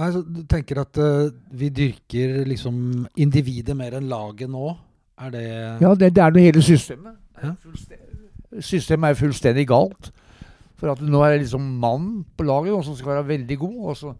[0.00, 4.70] Nei, så Du tenker at uh, vi dyrker liksom individet mer enn laget nå?
[5.20, 5.44] Er det
[5.82, 7.18] Ja, det, det er det hele systemet.
[7.42, 7.52] Ja.
[8.60, 10.12] Systemet er fullstendig galt.
[10.80, 13.96] For at nå er det liksom mann på laget som skal være veldig god, og
[14.00, 14.14] så,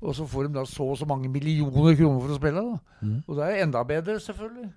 [0.00, 2.62] og så får de da så og så mange millioner kroner for å spille.
[2.62, 3.00] da.
[3.02, 3.16] Mm.
[3.26, 4.70] Og det er enda bedre, selvfølgelig.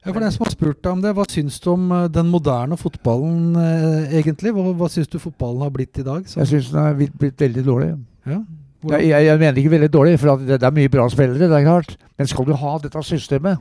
[0.00, 2.30] Ja, for den som har spurt deg om det, Hva syns du om eh, den
[2.32, 4.54] moderne fotballen eh, egentlig?
[4.56, 6.24] Hva, hva syns du fotballen har blitt i dag?
[6.24, 7.92] Så, Jeg syns den har blitt, blitt veldig dårlig.
[8.26, 8.40] ja.
[8.80, 11.48] Jeg, jeg, jeg mener ikke veldig dårlig, for at det, det er mye bra spillere,
[11.52, 11.98] det er klart.
[12.16, 13.60] Men skal du ha dette systemet,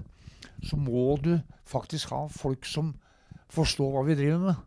[0.64, 1.34] så må du
[1.68, 2.94] faktisk ha folk som
[3.52, 4.62] forstår hva vi driver med.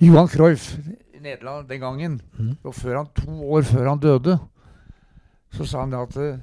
[0.00, 0.76] Johan Cruyff
[1.14, 2.56] i Nederland den gangen, Mm.
[2.64, 4.38] og før han, to år før han døde,
[5.52, 6.38] så sa han det at eh,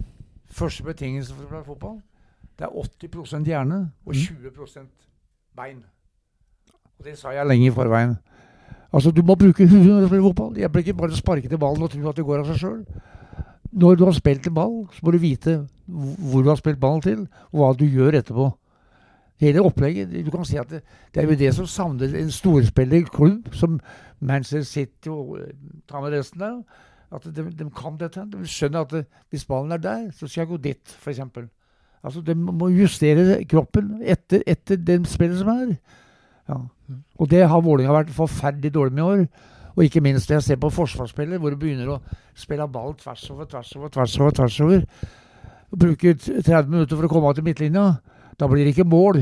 [0.49, 2.01] første betingelse for å spille fotball,
[2.57, 4.19] det er 80 hjerne og Mm.
[4.19, 4.87] 20%
[5.55, 5.83] bein.
[6.99, 8.17] Og det sa jeg lenge i forveien.
[8.93, 10.57] Altså, Du må bruke huet når du spiller fotball.
[10.57, 12.85] Jeg blir ikke bare sparke til ballen og tro at det går av seg sjøl.
[13.73, 17.01] Når du har spilt en ball, så må du vite hvor du har spilt ballen
[17.01, 18.53] til, og hva du gjør etterpå.
[19.43, 20.13] Hele opplegget.
[20.25, 20.81] Du kan si at det,
[21.13, 23.79] det er jo det som savner en storspillerklubb som
[24.23, 25.51] Manchester City og eh,
[25.89, 26.61] ta med resten der.
[27.13, 28.23] At de, de kan dette.
[28.31, 31.19] De skjønner at det, hvis ballen er der, så skal jeg gå dit, f.eks.
[32.03, 35.75] Altså, de må justere kroppen etter, etter den spillet som er.
[36.49, 36.59] Ja.
[37.19, 39.27] Og det har Vålerenga vært forferdelig dårlig med i år.
[39.73, 42.01] Og ikke minst når jeg ser på forsvarsspillet, hvor du begynner å
[42.37, 44.35] spille ball tvers over, tvers over, tvers over.
[44.37, 44.83] tvers over.
[45.71, 47.85] Og bruker 30 minutter for å komme av til midtlinja.
[48.43, 49.21] Da blir det ikke mål.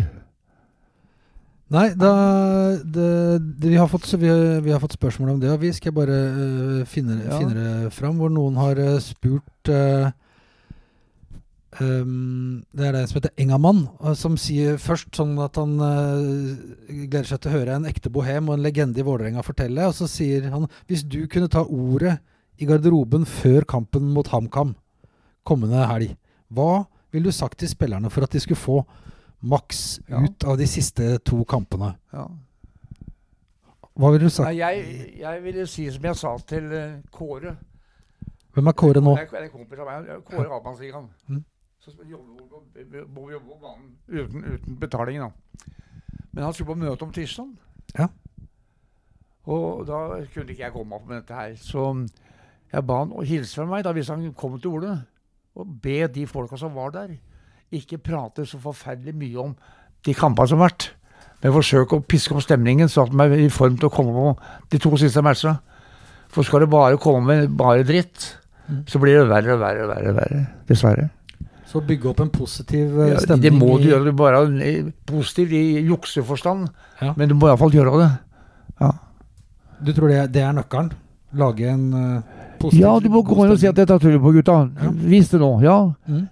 [1.71, 2.09] Nei, da
[2.81, 3.09] det,
[3.61, 4.31] det, vi, har fått, vi,
[4.65, 7.37] vi har fått spørsmål om det, og vi skal bare uh, finne, Ja.
[7.37, 8.17] finne det fram.
[8.17, 10.09] Hvor noen har uh, spurt uh,
[11.77, 13.83] um, Det er det som heter Engamann,
[14.17, 18.57] som sier først sånn at han gleder seg til å høre en ekte bohem og
[18.57, 19.85] en legende i Vålerenga fortelle.
[19.85, 22.17] Og så sier han hvis du kunne ta ordet
[22.57, 24.73] i garderoben før kampen mot HamKam
[25.47, 26.17] kommende helg,
[26.49, 28.81] hva ville du sagt til spillerne for at de skulle få
[29.41, 30.21] maks Ja.
[30.21, 31.95] ut av de siste to kampene?
[32.13, 32.27] Ja.
[33.97, 34.47] Hva ville du sagt?
[34.47, 37.55] Nei, jeg, jeg ville si som jeg sa til eh, Kåre.
[38.55, 39.15] Hvem er Kåre nå?
[39.17, 40.11] Det er, det er en kompis av meg.
[40.29, 41.09] Kåre Abansligaen.
[41.27, 41.43] Mm.
[41.81, 45.31] Så jobber på banen uten, uten betaling, da.
[46.31, 47.49] Men han skulle på møte om tirsdag.
[47.97, 48.07] Ja.
[49.49, 50.01] Og da
[50.33, 51.55] kunne ikke jeg komme opp med dette her.
[51.59, 51.87] Så
[52.71, 54.93] jeg ba han å hilse fra meg da hvis han kom til Ole,
[55.55, 57.15] og be de folka som var der,
[57.71, 59.55] ikke prate så forferdelig mye om
[60.05, 60.89] de kampene som har vært.
[61.41, 64.13] Men forsøke å piske opp stemningen, så at de er i form til å komme
[64.13, 64.27] på
[64.71, 65.57] de to siste matchene.
[66.31, 68.37] For skal det bare komme med bare dritt,
[68.87, 70.13] så blir det verre og verre og verre.
[70.15, 71.09] verre Dessverre.
[71.67, 73.11] Så bygge opp en positiv stemning?
[73.13, 74.05] Ja, stemning det må du gjøre.
[74.11, 76.69] Du bare er positiv i jukseforstand,
[77.01, 77.13] Ja.
[77.17, 78.11] men du må iallfall gjøre det.
[79.81, 80.91] Du tror det, det er nøkkelen?
[81.37, 82.21] Lage en øh,
[82.59, 84.57] positiv Ja, du må gå inn og si at dette tar vi på, gutta.
[84.81, 84.91] Ja.
[85.13, 85.51] Vis det nå.
[85.63, 85.77] Ja.
[86.07, 86.27] Mm.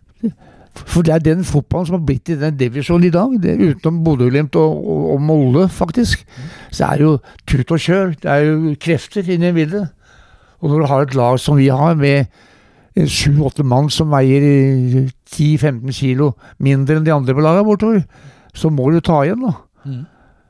[0.80, 3.34] For det er den fotballen som har blitt i den divisjonen i dag.
[3.44, 6.26] Det, utenom Bodø-Glimt og, og, og Molde, faktisk.
[6.72, 7.16] Så er det jo
[7.48, 8.14] tut og kjør.
[8.22, 9.90] Det er jo krefter inni bildet.
[10.60, 12.28] Og når du har et lag som vi har, med
[13.08, 18.02] sju-åtte mann som veier eh, 10-15 kilo mindre enn de andre på laget bortover,
[18.56, 19.54] så må du ta igjen, da.
[19.86, 20.02] Mm.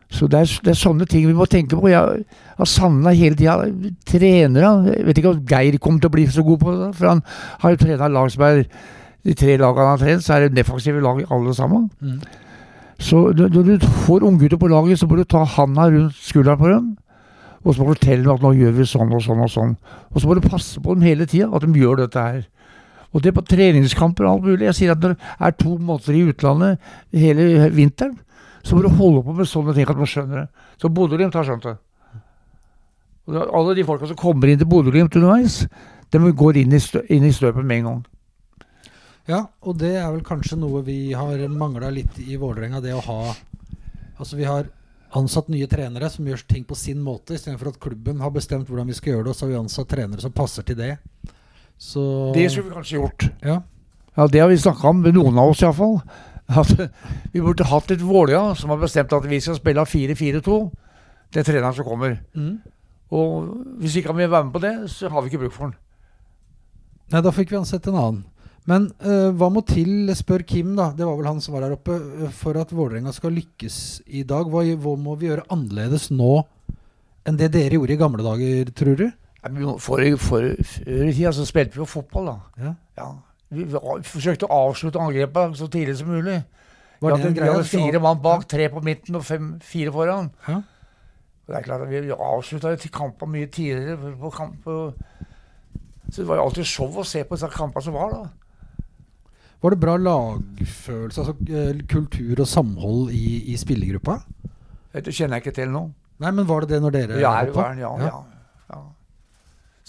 [0.09, 1.89] Så det er, det er sånne ting vi må tenke på.
[1.91, 2.23] Jeg
[2.57, 3.59] har savna hele tida
[4.09, 4.71] trenere.
[4.89, 7.21] Jeg vet ikke om Geir kommer til å bli så god på det, for han
[7.61, 8.63] har jo trena lag som er
[9.19, 11.89] De tre lagene han har trent, så er det defensive lag alle sammen.
[11.99, 12.21] Mm.
[13.03, 16.69] Så når du får unggutter på laget, så må du ta handa rundt skulderen på
[16.71, 16.85] dem.
[17.63, 19.75] Og så må du fortelle dem at nå gjør vi sånn og sånn og sånn.
[20.13, 22.41] Og så må du passe på dem hele tida, at de gjør dette her.
[23.11, 24.67] Og det på treningskamper og alt mulig.
[24.69, 28.15] Jeg sier at det er to måneder i utlandet hele vinteren,
[28.63, 30.65] så må du holde på med sånne ting at man skjønner det.
[30.81, 31.75] Så Bodø-Glimt har skjønt det.
[33.29, 35.61] Og alle de folka som kommer inn til Bodø-Glimt underveis,
[36.09, 38.01] de går inn i, stø inn i støpet med en gang.
[39.29, 42.81] Ja, og det er vel kanskje noe vi har mangla litt i Vålerenga.
[42.81, 43.21] Det å ha
[44.19, 44.65] Altså, vi har
[45.15, 48.89] ansatt nye trenere som gjør ting på sin måte, istedenfor at klubben har bestemt hvordan
[48.89, 50.97] vi skal gjøre det, og så har vi ansatt trenere som passer til det.
[51.79, 53.29] Så Det skulle vi kanskje gjort.
[53.39, 53.61] Ja.
[54.17, 56.01] Ja, Det har vi snakka om, noen av oss iallfall.
[56.49, 56.71] At
[57.33, 60.57] vi burde hatt et Vålerenga som har bestemt at vi skal spille 4-4-2.
[61.29, 62.17] Det er treneren som kommer.
[62.33, 62.57] Mm.
[63.13, 65.69] Og hvis ikke han vil være med på det, så har vi ikke bruk for
[65.69, 65.77] han.
[67.09, 68.25] Nei, da fikk vi ansett en annen.
[68.69, 71.73] Men uh, hva må til, spør Kim, da, det var vel han som var her
[71.73, 74.49] oppe, øh, for at Vålerenga skal lykkes i dag?
[74.51, 76.43] Hva, hva må vi gjøre annerledes nå
[77.27, 79.07] enn det dere gjorde i gamle dager, tror du?
[79.79, 82.63] Forrige For, for, Før i tida så spilte vi jo fotball, da.
[82.65, 82.73] Ja.
[82.99, 83.09] Ja.
[83.49, 83.65] Vi,
[84.05, 86.43] forsøkte å avslutte angrepet så tidlig som mulig.
[86.99, 90.29] Var vi hadde, vi hadde fire mann bak, tre på midten og fem, fire foran.
[90.45, 90.59] Hæ?
[91.49, 93.97] Det er klart at Vi avslutta kampene mye tidligere.
[94.19, 94.67] på kamp,
[96.11, 98.27] så det var jo alltid show å se på disse kampene som var da.
[99.61, 104.19] Var det bra lagfølelse, altså eh, kultur og samhold i, i spillergruppa?
[104.93, 105.81] Det kjenner jeg ikke til nå.
[106.19, 107.65] Nei, men var det det når dere Ja, var på?
[107.79, 108.07] ja, ja.
[108.07, 108.21] ja.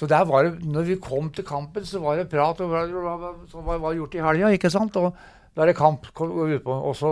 [0.00, 2.86] Så der var det, når vi kom til kampen, så var det prat om hva
[3.50, 4.96] som var, gjort i helga, ikke sant?
[4.96, 5.10] Og
[5.52, 7.10] da er det kamp kom- gå ut også.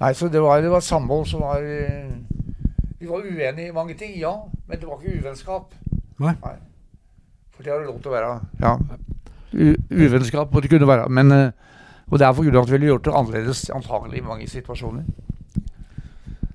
[0.00, 2.08] Nei, så det var, det var samhold som var eh,
[3.00, 4.32] Vi var uenige i mange ting, ja.
[4.68, 5.74] Men det var ikke uvennskap.
[6.18, 6.32] Nei.
[6.40, 6.54] Nei.
[7.52, 8.32] For det har det lov til å være.
[8.64, 8.72] Ja.
[9.52, 11.08] U uvennskap må det kunne være.
[11.12, 11.50] Men eh,
[12.10, 14.46] Og det er for grunn av at vi ville gjort det annerledes antagelig i mange
[14.48, 15.04] situasjoner.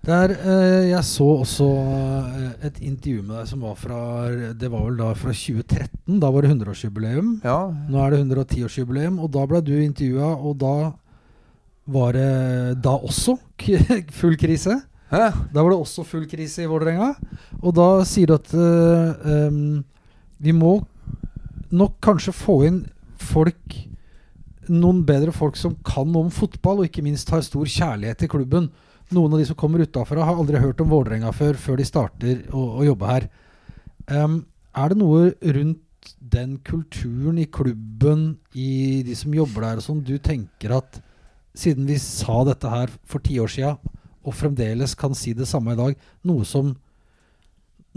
[0.02, 4.00] Der, eh, jeg så også eh, et intervju med deg som var fra
[4.58, 6.18] Det var vel da fra 2013.
[6.24, 7.36] Da var det 100-årsjubileum.
[7.46, 10.74] Ja, Nå er det 110-årsjubileum, og da ble du intervjua, og da
[11.86, 13.38] var det da også
[14.20, 14.80] full krise.
[15.12, 15.30] Hæ?
[15.54, 17.14] Da var det også full krise i Vålerenga.
[17.62, 19.82] Og da sier du at eh, um,
[20.42, 20.80] vi må
[21.70, 22.84] nok kanskje få inn
[23.22, 23.78] folk
[24.72, 28.70] Noen bedre folk som kan om fotball, og ikke minst har stor kjærlighet til klubben.
[29.12, 32.44] Noen av de som kommer utafra, har aldri hørt om Vålerenga før, før de starter
[32.56, 33.26] å, å jobbe her.
[34.08, 34.46] Um,
[34.78, 40.00] er det noe rundt den kulturen i klubben, i de som jobber der, og sånn,
[40.08, 41.02] du tenker at
[41.54, 43.74] siden vi sa dette her for ti år sia,
[44.24, 46.00] og fremdeles kan si det samme i dag,
[46.30, 46.72] noe som,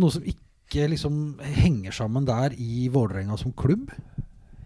[0.00, 3.92] noe som ikke liksom henger sammen der i Vålerenga som klubb?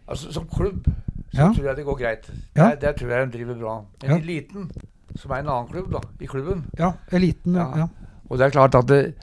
[0.08, 0.86] Altså Som klubb
[1.28, 1.48] så Ja.
[1.52, 2.28] tror jeg det går greit.
[2.56, 2.70] Ja.
[2.70, 3.74] Der, der tror jeg de driver bra.
[4.00, 4.16] Men Ja.
[4.16, 4.70] eliten,
[5.16, 7.68] som er en annen klubb da, i klubben Ja, eliten, ja.
[7.84, 7.88] Ja.
[8.28, 9.14] Og det er klart at det,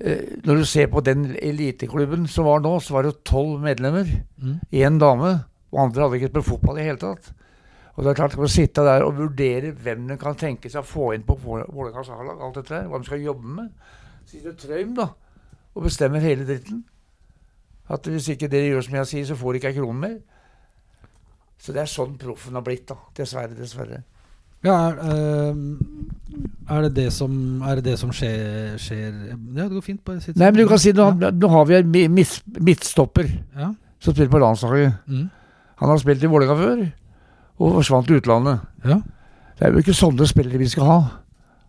[0.00, 4.08] eh, når du ser på den eliteklubben som var nå, så var det tolv medlemmer.
[4.42, 4.98] Mm.
[5.00, 5.32] Dame.
[5.72, 7.32] Og andre hadde ikke spilt fotball i hele tatt.
[7.96, 10.88] Og det er klart Å sitte der og vurdere hvem de kan tenke seg å
[10.88, 13.68] få inn på Vål- Vålerengas A-lag, alt dette der, hva de skal jobbe med
[14.26, 15.10] Sitter Trøim da
[15.72, 16.82] og bestemmer hele dritten.
[17.88, 20.18] At hvis ikke dere gjør som jeg sier, så får dere ikke ei krone mer.
[21.56, 22.96] Så det er sånn proffen har blitt, da.
[23.16, 24.02] Dessverre, dessverre.
[24.64, 24.98] Ja, er,
[25.50, 25.78] ehm,
[26.70, 29.12] er det det som, er det det som skjer, skjer
[29.56, 30.04] Ja, det går fint.
[30.04, 31.30] Bare sitt Nei, men du kan si nå, Ja.
[31.30, 32.14] nå har vi en
[32.60, 33.26] midtstopper
[33.58, 33.72] Ja.
[34.00, 34.92] som spiller på landslaget.
[35.08, 35.30] Mm.
[35.80, 36.92] Han har spilt i Vålerenga før,
[37.58, 38.60] og forsvant til utlandet.
[38.84, 39.00] Ja.
[39.58, 41.00] Det er jo ikke sånne spillere vi skal ha.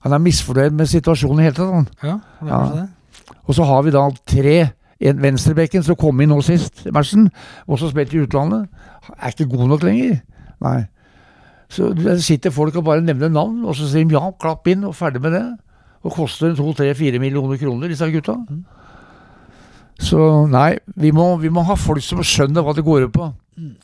[0.04, 1.88] Han er misfornøyd med situasjonen i hele tatt.
[2.04, 2.76] ja, det er Ja.
[2.76, 2.90] det.
[3.48, 4.72] Og så har vi da tre.
[5.02, 7.30] En venstrebekken som kom inn nå sist, Mersen,
[7.68, 8.70] også spilt i utlandet,
[9.22, 10.22] er ikke god nok lenger.
[10.62, 10.86] Nei.
[11.74, 14.84] Så der sitter folk og bare nevner navn, og så sier de ja, klapp inn,
[14.86, 15.44] og ferdig med det.
[16.04, 18.38] Og koster to-tre-fire millioner kroner, disse gutta.
[20.04, 20.20] Så
[20.52, 23.30] nei, vi må, vi må ha folk som skjønner hva det går ut på.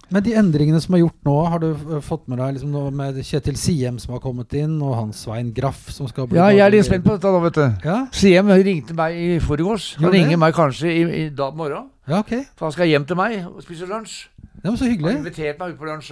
[0.10, 3.20] Men de endringene som er gjort nå, har du fått med deg liksom noe med
[3.26, 6.64] Kjetil Siem som har kommet inn, og Hans Svein Graff som skal bli Ja, jeg
[6.66, 7.86] er litt spent på dette nå, vet du.
[7.86, 9.92] Ja, Siem ringte meg i forgårs.
[10.02, 11.92] Han ringer meg kanskje i, i dag morgen.
[12.10, 12.34] ja ok.
[12.58, 14.18] For han skal hjem til meg og spise lunsj.
[14.60, 15.12] Det var så hyggelig.
[15.12, 16.12] Han inviterte meg ut på lunsj.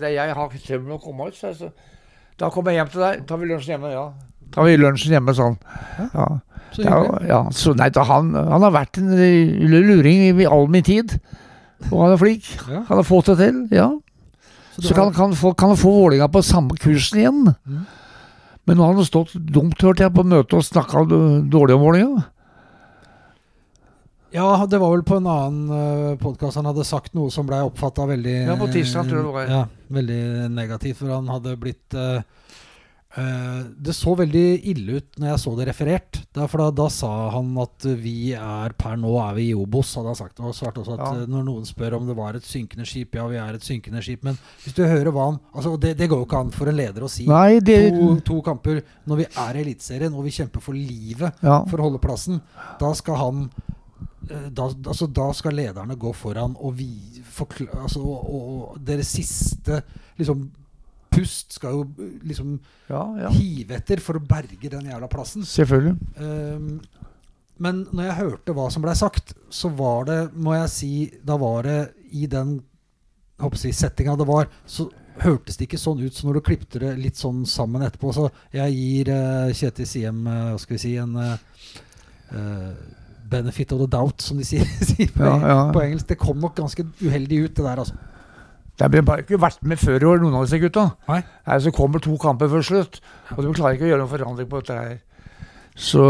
[0.00, 1.36] det, jeg har ikke med å komme ut.
[1.38, 1.70] Så så,
[2.40, 3.24] da kommer jeg hjem til deg.
[3.28, 3.90] Tar vi lunsjen hjemme?
[3.92, 4.04] Ja.
[4.54, 5.58] Tar vi lunsjen hjemme sånn.
[6.14, 6.28] Ja.
[6.70, 7.22] Så hyggelig.
[7.28, 7.40] ja.
[7.50, 11.18] Så nei, da, han, han har vært en eh, luring i all min tid.
[11.90, 12.46] Og han er flink.
[12.68, 12.84] Ja.
[12.88, 13.62] Han har fått det til.
[13.74, 13.90] Ja.
[14.76, 17.40] Så Så kan, kan, få, kan han få Vålinga på samme kursen igjen.
[17.66, 17.80] Mm.
[18.68, 21.02] Men nå har han stått dumt, hørte jeg, på møtet og snakka
[21.50, 22.22] dårlig om Vålerenga.
[24.32, 27.58] Ja, det var vel på en annen uh, podkast han hadde sagt noe som ble
[27.66, 29.48] oppfatta veldig Ja, på tirsdag, tror jeg det var.
[29.50, 30.20] Ja, veldig
[30.54, 31.00] negativt.
[31.00, 32.20] For han hadde blitt uh,
[33.18, 36.20] uh, Det så veldig ille ut når jeg så det referert.
[36.30, 39.96] Derfor for da, da sa han at vi er per nå er vi i Obos,
[39.98, 40.38] hadde han sagt.
[40.46, 41.10] Og svarte også at Ja.
[41.24, 44.04] eh, når noen spør om det var et synkende skip, ja, vi er et synkende
[44.06, 44.22] skip.
[44.28, 46.78] Men hvis du hører hva han altså, det, det går jo ikke an for en
[46.78, 47.26] leder å si.
[47.26, 48.78] Nei, det To, to kamper
[49.10, 51.64] når vi er i Eliteserien og vi kjemper for livet ja.
[51.66, 52.38] for å holde plassen,
[52.78, 53.76] da skal han eh,
[54.28, 56.90] da, altså, da skal lederne gå foran og vi
[57.30, 59.80] forklare, altså, og, og, deres siste
[60.20, 60.44] liksom,
[61.10, 62.54] pust skal jo eh, liksom
[62.90, 63.34] ja, ja.
[63.34, 65.46] hive etter for å berge den jævla plassen.
[65.46, 65.96] Selvfølgelig.
[66.20, 66.80] Um,
[67.60, 70.92] men når jeg hørte hva som blei sagt, så var det, må jeg si
[71.26, 71.80] Da var det
[72.16, 72.60] i den
[73.40, 74.90] jeg settinga det var, så
[75.20, 78.12] hørtes det ikke sånn ut som når du klipte det litt sånn sammen etterpå.
[78.12, 81.34] Så jeg gir uh, Kjetil Siem uh, hva skal vi si, en uh,
[82.30, 82.72] eh,
[83.30, 85.58] benefit of the doubt, som de sier, sier på, Ja, ja.
[85.74, 86.06] på engelsk.
[86.10, 87.94] Det kom nok ganske uheldig ut, det der, altså.
[88.80, 90.86] De har bare ikke vært med før i år, noen av disse gutta.
[91.10, 91.20] Nei.
[91.46, 93.00] Her så kommer to kamper før slutt,
[93.36, 94.94] og de klarer ikke å gjøre noen forandring på dette her.
[95.76, 96.00] Så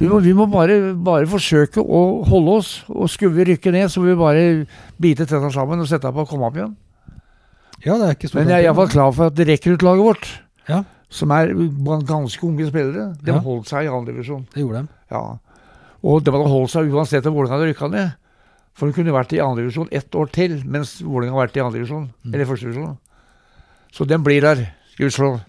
[0.00, 3.92] vi må, vi må bare, bare forsøke å holde oss, og skulle vi rykke ned,
[3.92, 4.46] så må vi bare
[5.00, 6.72] bite tenna sammen og sette opp og komme opp igjen.
[7.84, 10.28] Ja, det er ikke Men jeg er iallfall klar for at rekruttlaget vårt,
[10.70, 10.80] Ja.
[11.12, 13.38] som er blant ganske unge spillere, de Ja.
[13.44, 14.46] holdt seg i andredivisjon.
[14.54, 14.88] Det gjorde de.
[15.12, 15.38] Ja.
[16.04, 18.12] Og det hadde holdt seg uansett om Vålerenga hadde rykka ned.
[18.74, 22.08] For hun kunne vært i andredivisjon ett år til, mens Vålerenga har vært i andredivisjon.
[22.24, 22.32] Mm.
[22.34, 22.96] Eller førstedivisjon.
[23.94, 24.64] Så den blir der,
[24.98, 25.40] gudskjelov.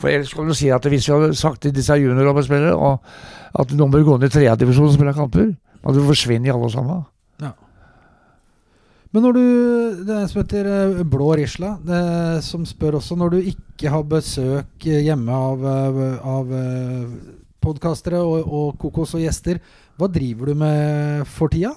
[0.00, 3.04] For ellers kan du si at hvis vi hadde sagt til disse juniorspillere og
[3.60, 5.50] at nå bør gå ned i tredjedivisjon og spille kamper,
[5.84, 7.02] hadde vi forsvunnet alle sammen.
[9.10, 9.44] Men når du
[10.06, 13.90] Det er en som heter eh, Blå Risla, det, som spør også når du ikke
[13.90, 16.52] har besøk eh, hjemme av, eh, av
[17.62, 19.60] podkastere og, og kokos og gjester,
[20.00, 21.72] hva driver du med for tida?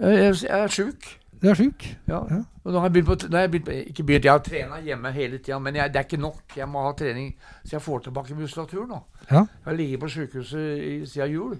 [0.00, 1.08] Jeg, er sjuk.
[1.40, 1.84] Du er sjuk?
[2.08, 2.22] Ja.
[2.28, 2.40] Ja.
[2.64, 4.80] Og nå har jeg begynt på, har jeg begynt, på- ikke begynt, jeg har trena
[4.84, 6.42] hjemme hele tida, men jeg, det er ikke nok.
[6.56, 7.30] Jeg må ha trening
[7.64, 9.00] så jeg får tilbake muskulatur nå.
[9.30, 9.44] Ja.
[9.46, 11.56] Jeg har ligget på sykehuset siden jul.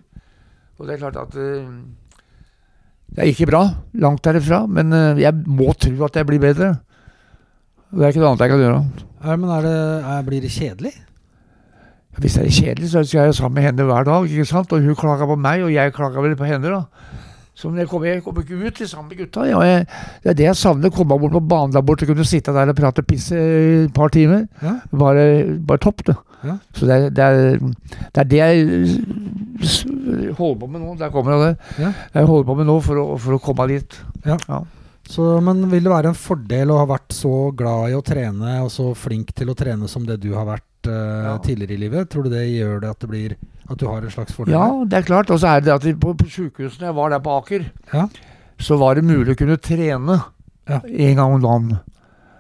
[0.80, 1.72] Og det er klart at uh,
[3.10, 3.62] Det er ikke bra,
[4.00, 6.74] langt derifra, men uh, jeg må tro at jeg blir bedre.
[7.90, 8.82] Det er ikke noe annet jeg kan gjøre.
[9.24, 9.72] Ja, men det,
[10.12, 10.92] er, blir det kjedelig?
[12.18, 14.26] Hvis det er kjedelig, så skal jeg sammen med henne hver dag.
[14.26, 14.72] ikke sant?
[14.72, 16.72] Og hun klager på meg, og jeg klager vel på henne.
[16.72, 16.82] da.
[17.54, 19.44] Så jeg kommer, jeg kommer ikke ut sammen med gutta.
[19.44, 19.86] Ja, jeg,
[20.24, 20.90] det er det jeg savner.
[20.94, 23.40] Komme bort på banen der borte og kunne sitte der og prate piss i
[23.84, 24.46] et par timer.
[24.62, 24.78] Ja.
[24.96, 25.24] Bare,
[25.68, 26.16] bare topp, det.
[26.44, 26.56] Ja.
[26.72, 27.58] Så det er, det, er,
[28.14, 28.56] det er det jeg
[30.38, 30.96] holder på med nå.
[31.02, 31.52] Der kommer det.
[31.78, 31.92] Ja.
[32.14, 34.00] Jeg holder på med nå for å, for å komme dit.
[35.10, 38.60] Så, men vil det være en fordel å ha vært så glad i å trene
[38.64, 41.38] og så flink til å trene som det du har vært eh, Ja.
[41.44, 42.08] tidligere i livet?
[42.10, 43.36] Tror du det gjør det at det blir
[43.70, 44.54] at du har en slags fordel?
[44.54, 45.30] Ja, det er klart.
[45.30, 48.08] Og så er det at på, på sjukehusene jeg var der på Aker, Ja.
[48.58, 50.22] så var det mulig å kunne trene
[50.68, 50.80] Ja.
[50.84, 51.78] en gang om dagen.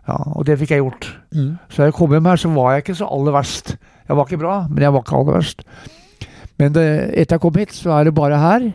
[0.08, 1.06] Ja, og det fikk jeg gjort.
[1.34, 1.58] Mm.
[1.68, 3.76] Så jeg kom hjem her, så var jeg ikke så aller verst.
[4.08, 5.62] Jeg var ikke bra, men jeg var ikke aller verst.
[6.58, 6.86] Men det,
[7.16, 8.72] etter jeg kom hit, så er det bare her,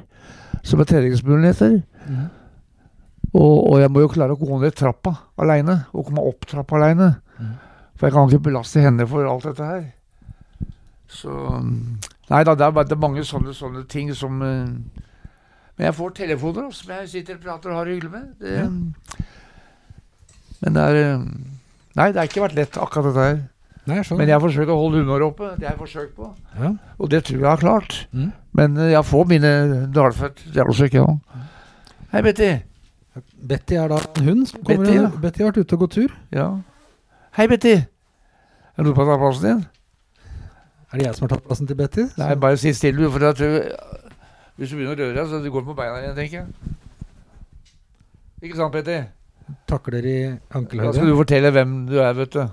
[0.63, 1.81] som er treningsmuligheter.
[2.07, 2.29] Mm.
[3.35, 5.11] Og, og jeg må jo klare å gå ned trappa
[5.43, 7.15] aleine, og komme opp trappa aleine.
[7.95, 7.99] Mm.
[7.99, 9.85] For jeg kan ikke belaste henne for alt dette her.
[11.07, 11.97] Så mm,
[12.29, 15.01] Nei da, det er, bare, det er mange sånne, sånne ting som eh,
[15.77, 18.31] Men jeg får telefoner også, som jeg sitter og prater og har det hyggelig med.
[18.41, 19.25] Det,
[20.63, 21.25] Men det er eh,
[21.95, 23.37] Nei, det har ikke vært lett, akkurat dette her.
[23.85, 24.17] Nei, jeg.
[24.17, 25.53] Men jeg har forsøkt å holde humøret oppe.
[25.55, 26.31] Det har jeg forsøkt på.
[26.57, 26.73] ja.
[26.97, 27.99] Og det tror jeg jeg har klart.
[28.11, 28.31] Mm.
[28.59, 29.51] Men eh, jeg får mine
[29.95, 31.43] dalfødt også ikke, òg.
[32.11, 32.49] Hei, Betty.
[33.47, 35.09] Betty er da en hund som kommer Betty, ja.
[35.21, 36.17] Betty har vært ute og gått tur.
[36.35, 36.49] Ja.
[37.35, 37.73] Hei, Betty.
[38.75, 39.63] Er noe på plassen din?
[40.93, 42.05] Er det jeg som har tatt plassen til Betty?
[42.19, 43.11] Nei, bare si stille, du.
[43.11, 43.57] For at tror
[44.55, 46.75] Hvis du begynner å røre deg, så du går på beina igjen, tenker jeg.
[48.45, 49.01] Ikke sant, Betty?
[49.69, 50.15] Takler i
[50.55, 50.87] ankelhøyde.
[50.93, 52.45] Da skal du fortelle hvem du er, vet du.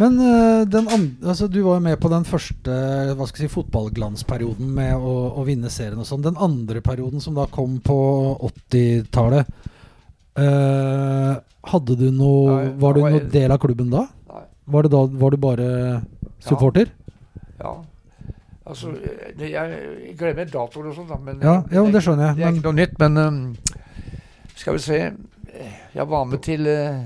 [0.00, 2.76] Men eh, den an- altså, du var jo med på den første
[3.16, 6.22] hva skal jeg si, fotballglansperioden med å, å vinne serien og sånn.
[6.28, 7.96] Den andre perioden som da kom på
[8.52, 9.48] 80-tallet.
[10.40, 11.36] Eh,
[11.70, 14.06] hadde du noe Nei, Var du noen del av klubben da?
[14.30, 14.42] Nei.
[14.66, 15.68] Var, det da, var du bare
[16.40, 16.90] supporter?
[17.60, 17.74] Ja.
[18.70, 18.92] Altså,
[19.38, 21.16] jeg, jeg glemmer datoer og sånn, da.
[21.18, 23.40] Men, Ja, ja, det skjønner jeg, Det er men- ikke noe nytt, men um,
[24.56, 24.98] skal vi se
[25.94, 27.00] Jeg var med til uh,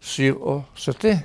[0.00, 1.16] 77.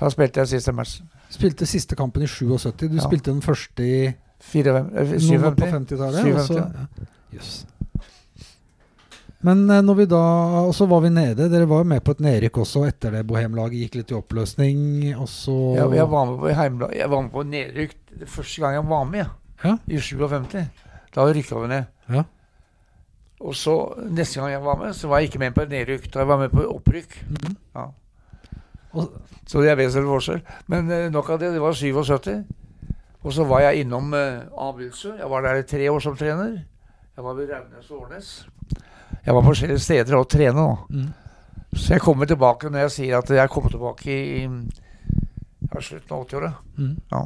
[0.00, 0.98] Da spilte jeg siste match.
[1.32, 2.88] Spilte siste kampen i 77.
[2.90, 3.04] Du Ja.
[3.06, 6.20] spilte den første i 54, eh, noen år på 50-tallet.
[6.20, 6.56] og 57.
[6.56, 6.66] ja.
[7.34, 7.66] Jøss.
[9.42, 10.18] Men eh, når vi da
[10.66, 11.46] Og så var vi nede.
[11.48, 13.22] Dere var jo med på et nedrykk også etter det.
[13.28, 14.80] Bohemlaget gikk litt i oppløsning,
[15.16, 18.60] og så Ja, jeg, var med på heimla- jeg var med på nedrykk det første
[18.60, 19.26] gang jeg var med,
[19.64, 19.76] Ja.
[19.88, 20.68] i 57.
[21.14, 21.84] Da rykka vi ned.
[22.10, 22.22] Ja.
[23.40, 23.74] Og så
[24.10, 26.10] neste gang jeg var med, så var jeg ikke med på et nedrykk.
[26.12, 27.16] Da jeg var med på opprykk.
[27.30, 27.56] Mhm.
[27.74, 27.86] Ja.
[28.92, 29.08] Og,
[29.46, 30.42] Så det er vesentlig forskjell.
[30.68, 31.52] Men eh, nok av det.
[31.52, 32.44] Det var 77.
[33.24, 35.16] Og så var jeg innom uh, Abildsø.
[35.18, 36.62] Jeg var der i tre år som trener.
[37.16, 38.46] Jeg var ved Raunes og Årnes.
[39.26, 40.78] Jeg var på forskjellige steder og trene nå.
[40.90, 41.08] mm.
[41.76, 46.24] Så jeg kommer tilbake når jeg sier at jeg kommer tilbake i, i slutten av
[46.26, 46.48] 80-åra.
[46.78, 46.96] Mm.
[47.12, 47.20] Ja.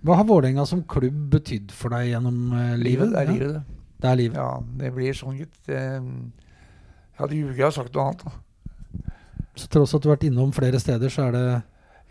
[0.00, 3.10] Hva har Vålerenga som klubb betydd for deg gjennom uh, livet?
[3.12, 3.62] Det er Ja, livet, det.
[4.00, 4.38] Det er livet.
[4.40, 4.46] Ja,
[4.80, 5.52] det blir sånn, gitt.
[5.66, 8.24] Det- Jeg hadde ljuget og sagt noe annet.
[8.24, 9.12] da.
[9.60, 11.44] Så tross at du har vært innom flere steder, så er det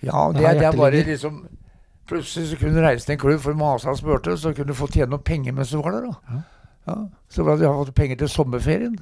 [0.05, 1.47] Ja, Det det, er- det er bare liksom
[2.09, 4.73] Plutselig så kunne du reise til en klubb for masa og spurte, så kunne du
[4.73, 6.01] få tjene noen penger mens du var der.
[6.01, 6.13] da.
[6.29, 6.41] Ja.
[6.89, 6.95] Ja,
[7.29, 8.95] så hadde jeg fått penger til sommerferien.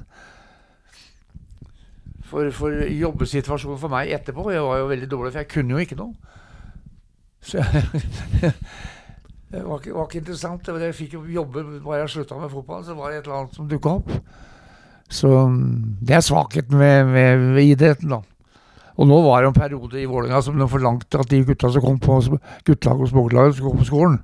[2.28, 5.84] For, for jobbesituasjonen for meg etterpå Jeg var jo veldig dårlig, for jeg kunne jo
[5.84, 6.34] ikke noe.
[7.40, 7.84] Så jeg,
[9.54, 10.68] det var ikke, var ikke interessant.
[10.68, 13.56] Jeg fikk jo jobbe bare jeg slutta med fotball, så var det et eller annet
[13.56, 14.12] som dukka opp.
[15.08, 18.20] Så mm, det er svakheten med, ved, ved, idretten, da.
[18.98, 21.84] Og nå var det en periode i Vålerenga som de forlangte at de gutta som
[21.84, 22.18] kom på
[22.66, 24.18] guttelaget og småguttlag, skulle gå på skolen.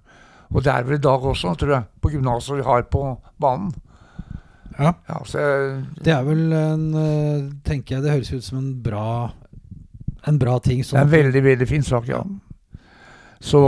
[0.52, 3.02] Og det er vel i dag også, tror jeg, på gymnaset vi har på
[3.40, 3.72] banen.
[4.78, 4.92] Ja.
[5.08, 8.72] Ja, så jeg, Det er vel en eh, Tenker jeg det høres ut som en
[8.82, 9.30] bra
[10.26, 10.80] En bra ting.
[10.82, 12.24] det er en Sånn, veldig, veldig fin sak, ja.
[13.44, 13.60] Så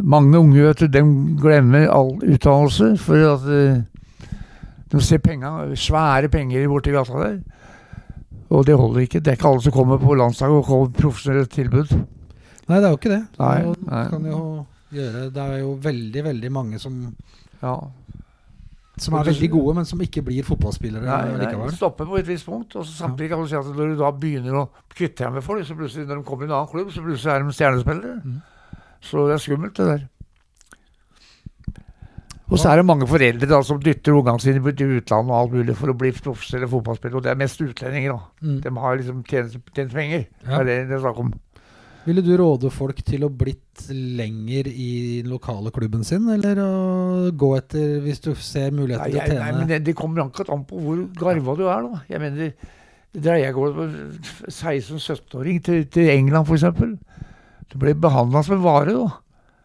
[0.00, 1.02] mange unge, vet du, de
[1.42, 3.82] glemmer all utdannelse for at eh,
[4.90, 7.36] de ser penger, svære penger borti gata der.
[8.50, 9.20] Og det holder ikke.
[9.20, 11.92] Det er ikke alle som kommer på landslaget og kommer profesjonelle tilbud.
[12.70, 13.20] Nei, det er jo ikke det.
[13.38, 13.58] Nei,
[13.90, 14.04] nei.
[14.14, 14.40] Kan jo
[14.92, 17.00] gjøre, det er jo veldig, veldig mange som,
[17.62, 17.74] Ja.
[18.98, 21.72] som er veldig gode, men som ikke blir fotballspillere Nei, nei, likevel.
[21.76, 22.76] stopper på et visst punkt.
[22.76, 25.42] Og så samtidig kan du si at når du da begynner å kvitte deg med
[25.46, 28.16] folk, så plutselig når de kommer i en annen klubb, så plutselig er de stjernespillere.
[28.24, 28.40] Mm.
[29.00, 30.08] Så det er skummelt, det der.
[32.50, 35.52] Og så er det mange foreldre da som dytter ungene sine til utlandet og alt
[35.54, 37.20] mulig for å bli profesjonelle fotballspillere.
[37.20, 38.20] Og det er mest utlendinger, da.
[38.42, 38.56] Mm.
[38.64, 40.24] De har liksom tjent, tjent penger.
[40.42, 41.30] Det er det det er snakk om.
[42.06, 44.90] Ville du råde folk til å blitt lenger i
[45.20, 46.70] den lokale klubben sin, eller å
[47.36, 49.96] gå etter hvis du ser Nei, jeg, til å å nei, tjene men det, det
[49.98, 52.02] kommer akkurat an på hvor garva du er, da.
[52.08, 52.52] Jeg mener,
[53.28, 53.88] da jeg går på
[54.48, 57.26] 16-17-åring til, til England, f.eks.
[57.70, 59.10] Du blir behandla som en vare, da.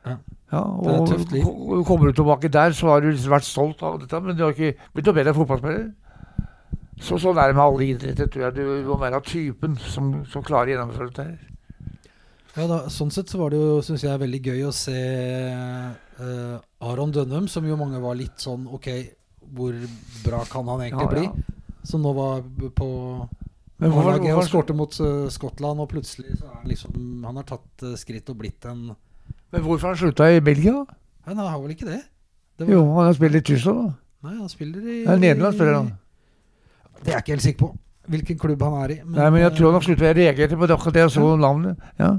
[0.06, 0.18] Ja.
[0.54, 3.98] Ja, Det er og kommer du tilbake der, så har du liksom vært stolt av
[4.04, 5.88] dette, men du har ikke blitt noe bedre fotballspiller.
[7.02, 8.56] Så sånn er det med alle idretter, tror jeg.
[8.56, 11.55] Du må være av typen som, som klarer å gjennomføre dette her.
[12.56, 16.60] Ja, da, sånn sett så var det jo, syns jeg, veldig gøy å se uh,
[16.88, 18.88] Aron Dønnum, som jo mange var litt sånn Ok,
[19.58, 19.76] hvor
[20.24, 21.48] bra kan han egentlig Ja, bli?
[21.86, 22.46] Som nå var
[22.78, 22.88] på
[23.76, 27.42] Men hvorfor, A-laget hvorfor, skårte mot uh, Skottland, og plutselig så er han liksom Han
[27.42, 28.94] har tatt uh, skritt og blitt en
[29.56, 30.82] men hvorfor har han slutta i Belgia?
[31.26, 32.02] Nei, han har vel ikke det?
[32.60, 34.28] det var, Jo, han har spilt i Tyskland, da.
[34.28, 35.92] Nei, han spiller i er Nederland, spiller han.
[37.00, 37.70] Det er jeg ikke helt sikker på.
[38.12, 38.98] Hvilken klubb han er i.
[39.06, 40.08] Nei, men jeg tror han har sluttet.
[40.10, 41.86] Jeg reagerte på det akkurat det jeg så navnet.
[42.02, 42.10] Ja.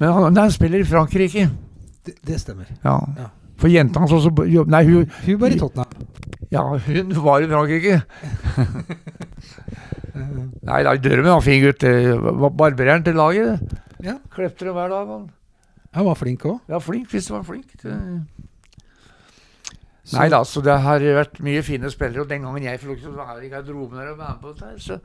[0.00, 1.48] Men han, han spiller i Frankrike.
[2.06, 2.66] det, det stemmer.
[2.84, 2.98] Ja.
[3.18, 3.28] Ja.
[3.60, 4.32] For jenta hans også
[4.66, 6.06] Nei, hun, Hun var i Tottenham.
[6.50, 8.00] ja, hun var i Frankrike.
[10.64, 11.84] Nei, da Drømmen var fin gutt.
[12.58, 13.62] Barbereren til laget.
[14.04, 14.16] Ja.
[14.34, 15.06] Klepte det hver dag.
[15.10, 15.24] Han.
[15.94, 16.58] Han var flink òg.
[16.68, 17.68] Ja, flink hvis du var flink.
[17.82, 17.94] Det.
[20.12, 22.22] Nei da, så det har vært mye fine spillere.
[22.24, 24.98] Og den gangen jeg fikk være i garderoben og være med på dette, så,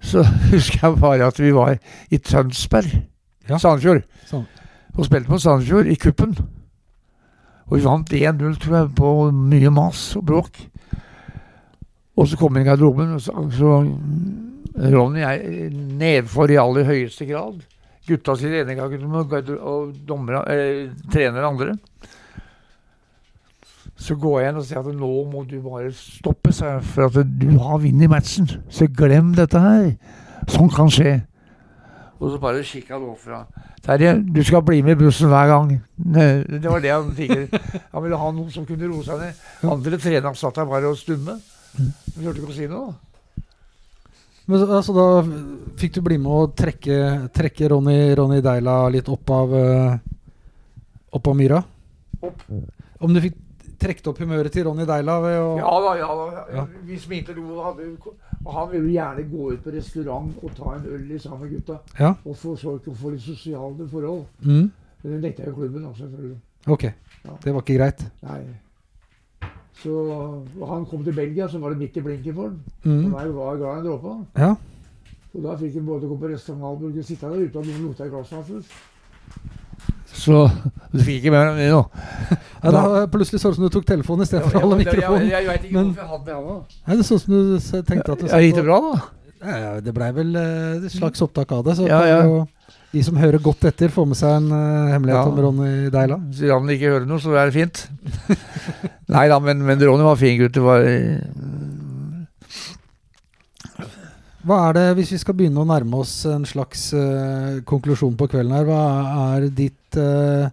[0.00, 0.22] så
[0.52, 1.74] husker jeg bare at vi var
[2.14, 2.90] i Tønsberg,
[3.48, 3.58] Ja.
[3.58, 4.02] Sandefjord,
[4.98, 6.34] og spilte på Sandefjord i kuppen.
[7.68, 10.60] Og vi vant 1-0, tror jeg, på mye mas og bråk.
[12.18, 13.74] Og så kom vi i garderoben, og så, så
[14.78, 15.70] Ronny er
[16.00, 17.60] nedfor i aller høyeste grad.
[18.08, 21.74] Gutta sier ene gangen og, og dommere, eh, trener andre.
[23.98, 27.10] Så går jeg inn og sier at nå må du bare stoppe, sa jeg, for
[27.10, 28.48] at du har vunnet matchen.
[28.72, 29.90] Så glem dette her.
[30.48, 31.18] Sånn kan skje.
[32.18, 33.44] Og så bare kikka han opp fra
[33.84, 35.68] Terje, du skal bli med i bussen hver gang.
[35.96, 37.54] Det var det han fikk.
[37.94, 39.44] Han ville ha noen som kunne roe seg ned.
[39.70, 41.38] Andre trenere satt der bare og stumme.
[41.78, 42.90] De hørte ikke å si noe.
[44.48, 45.06] Men altså, da
[45.78, 46.98] fikk du bli med å trekke,
[47.36, 49.98] trekke Ronny, Ronny Deila litt opp av eh,
[51.16, 51.62] Opp av myra?
[52.20, 52.42] Opp.
[53.00, 53.36] Om du fikk
[53.78, 56.44] trukket opp humøret til Ronny Deila ved å Ja da, ja da.
[56.56, 56.64] Ja.
[56.88, 57.58] Vi smilte lo.
[57.58, 61.56] og han ville gjerne gå ut på restaurant og ta en øl i sammen med
[61.56, 61.78] gutta.
[61.98, 62.14] Ja.
[62.24, 64.24] Og forsøke å få litt sosiale forhold.
[64.42, 64.70] Mm.
[65.02, 66.38] Men det nekta jo klubben, da, selvfølgelig.
[66.66, 66.88] Ok.
[67.44, 68.02] Det var ikke greit.
[68.22, 68.40] Nei.
[69.78, 69.94] Så
[70.66, 72.58] han kom til Belgia, så var det midt i blinken for han.
[72.82, 73.12] Mm.
[73.12, 74.14] Og jeg var glad i en dråpe.
[74.38, 74.54] Ja.
[75.34, 78.00] Og da fikk han både gå på restaurant og sitte der uten at noen lot
[78.00, 78.72] deg glasset hans.
[80.18, 80.44] Så
[80.94, 81.82] du fikk ikke med deg det nå?
[82.64, 85.28] ja da, plutselig så det ut som du tok telefonen istedenfor å holde jeg, mikrofonen.
[85.30, 86.58] jeg, jeg vet ikke hvorfor jeg hadde med nå.
[86.88, 88.94] Nei, det så ut som du tenkte at du Ja, Gikk det bra, da?
[89.38, 91.76] Ja, det blei vel eh, et slags opptak av det.
[91.78, 92.22] Så Ja, ja.
[92.26, 92.46] jo
[92.88, 95.28] de som hører godt etter, får med seg en uh, hemmelighet Ja.
[95.28, 96.16] om Ronny Deila.
[96.32, 97.82] Sier han ikke hører noe, så er det fint.
[99.14, 100.54] Nei da, men, men Ronny var fin gutt.
[100.56, 101.20] Det var eh,
[104.48, 108.30] Hva er det, hvis vi skal begynne å nærme oss en slags uh, konklusjon på
[108.32, 108.80] kvelden her, hva
[109.34, 110.50] er ditt uh,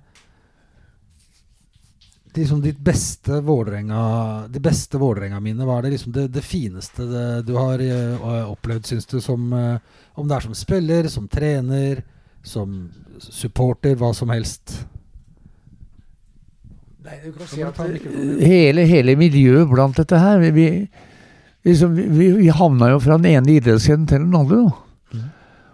[2.37, 5.65] liksom ditt beste Vålerenga De beste Vålerenga-minnet?
[5.65, 9.53] Hva er det liksom det, det fineste det, du har eh, opplevd, syns du, som
[9.53, 9.77] eh,
[10.15, 12.03] Om det er som spiller, som trener,
[12.43, 12.77] som
[13.19, 14.77] supporter, hva som helst?
[17.05, 17.79] Nei, du kan si at,
[18.41, 20.69] hele, hele miljøet blant dette her Vi, vi,
[21.67, 24.65] liksom, vi, vi havna jo fra den ene idrettsgrenen til den andre.
[24.65, 24.84] Da.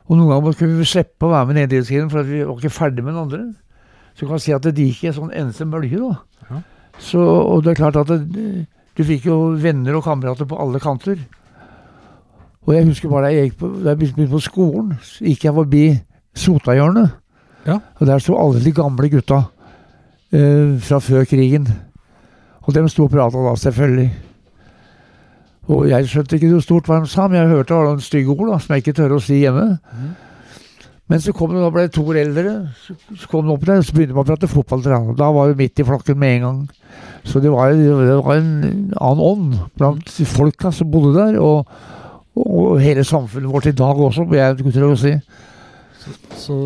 [0.10, 2.42] Og noen ganger kunne vi slippe å være med i den ene idrettsgrenen for vi
[2.44, 3.42] var ikke ferdig med den andre.
[4.14, 6.02] Så du kan si at det gikk i en sånn eneste bølge.
[6.02, 6.48] da.
[6.50, 6.62] Ja.
[7.02, 8.48] Så, og det er klart at det,
[8.98, 11.22] du fikk jo venner og kamerater på alle kanter.
[12.68, 15.56] Og jeg husker bare da jeg på, da jeg begynte på skolen, så gikk jeg
[15.58, 15.86] forbi
[16.38, 17.16] Sotahjørnet.
[17.66, 17.80] Ja.
[18.00, 19.40] Og der sto alle de gamle gutta
[20.34, 21.68] eh, fra før krigen.
[22.62, 24.12] Og dem sto og prata da, selvfølgelig.
[25.70, 28.04] Og jeg skjønte ikke noe stort hva de sa, men jeg hørte det var noen
[28.04, 29.68] stygge ord da, som jeg ikke tør å si hjemme.
[31.12, 33.66] Men så kom det, da ble det to år eldre, så, så kom de opp
[33.68, 35.16] der, så begynte man å prate fotball til hverandre.
[35.20, 36.62] Da var vi midt i flokken med en gang.
[37.28, 38.54] Så det var, det var en
[38.96, 41.68] annen ånd blant folka som bodde der, og,
[42.40, 45.14] og hele samfunnet vårt i dag også, vil jeg tro å si.
[46.42, 46.58] Så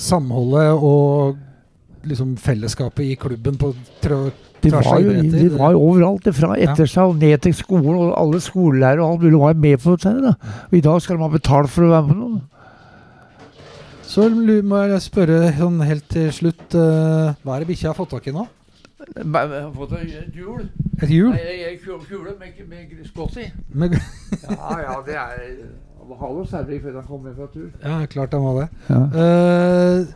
[0.00, 1.36] samholdet og
[2.08, 3.74] liksom fellesskapet i klubben på
[4.68, 8.14] av var jo det- var jo overalt, fra etter seg og ned til skolen, og
[8.20, 10.20] alle skolelærere og alt mulig var med på dette.
[10.20, 10.34] da.
[10.70, 12.40] Og I dag skal man betale for å være med på noe.
[14.02, 14.28] Så
[14.66, 18.26] må jeg spørre sånn helt til slutt Uh, Hva er det bikkja har fått tak
[18.26, 18.46] i nå?
[19.16, 20.68] Jeg har fått et hjul.
[21.02, 21.30] Et hjul?
[21.30, 23.46] Nei, kule med, med skott i.
[23.72, 23.94] Med,
[24.42, 25.38] Ja, ja, det er
[26.20, 27.70] Hallo Sævik før han kom hjem fra tur.
[27.84, 28.68] ja, klart han var det.
[28.90, 29.00] Ja.
[29.22, 30.06] Eh,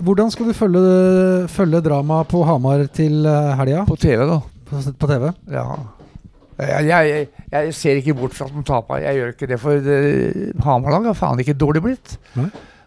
[0.00, 4.38] hvordan skal du følge, følge dramaet på Hamar til eh, helga På TV, da.
[4.70, 5.32] på, på TV?
[5.52, 5.64] Ja.
[6.58, 9.02] Jeg, jeg, jeg ser ikke bort fra at de taper.
[9.04, 12.14] Jeg gjør ikke det, for det- Hamar-laget er faen ikke dårlig blitt.
[12.38, 12.46] Nei.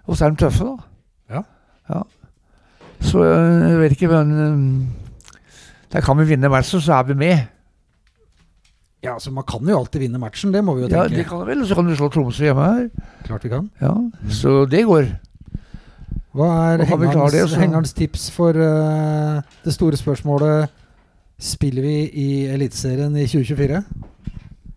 [0.10, 1.36] Og så er de tøffe, da.
[1.36, 1.42] Ja.
[1.94, 2.02] Ja.
[3.06, 4.90] Så øh, jeg vet ikke, men
[5.94, 7.38] Der kan vi vinne matchen, så er vi med.
[9.04, 11.14] Ja, så Man kan jo alltid vinne matchen, det må vi jo tenke.
[11.14, 11.64] Ja, det kan vi vel.
[11.68, 12.90] Så kan vi slå Tromsø hjemme her.
[13.26, 13.70] Klart vi kan.
[13.82, 13.94] Ja,
[14.30, 15.08] Så det går.
[16.34, 20.70] Hva er hengerens, det, hengerens tips for uh, det store spørsmålet
[21.40, 23.84] Spiller vi i Eliteserien i 2024?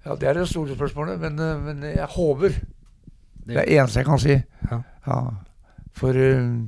[0.06, 2.48] Ja, Det er det store spørsmålet, men, øh, men jeg håper.
[2.48, 4.28] Det- er det eneste jeg kan si.
[4.70, 4.78] Ja.
[5.06, 5.18] Ja.
[5.92, 6.58] For øh,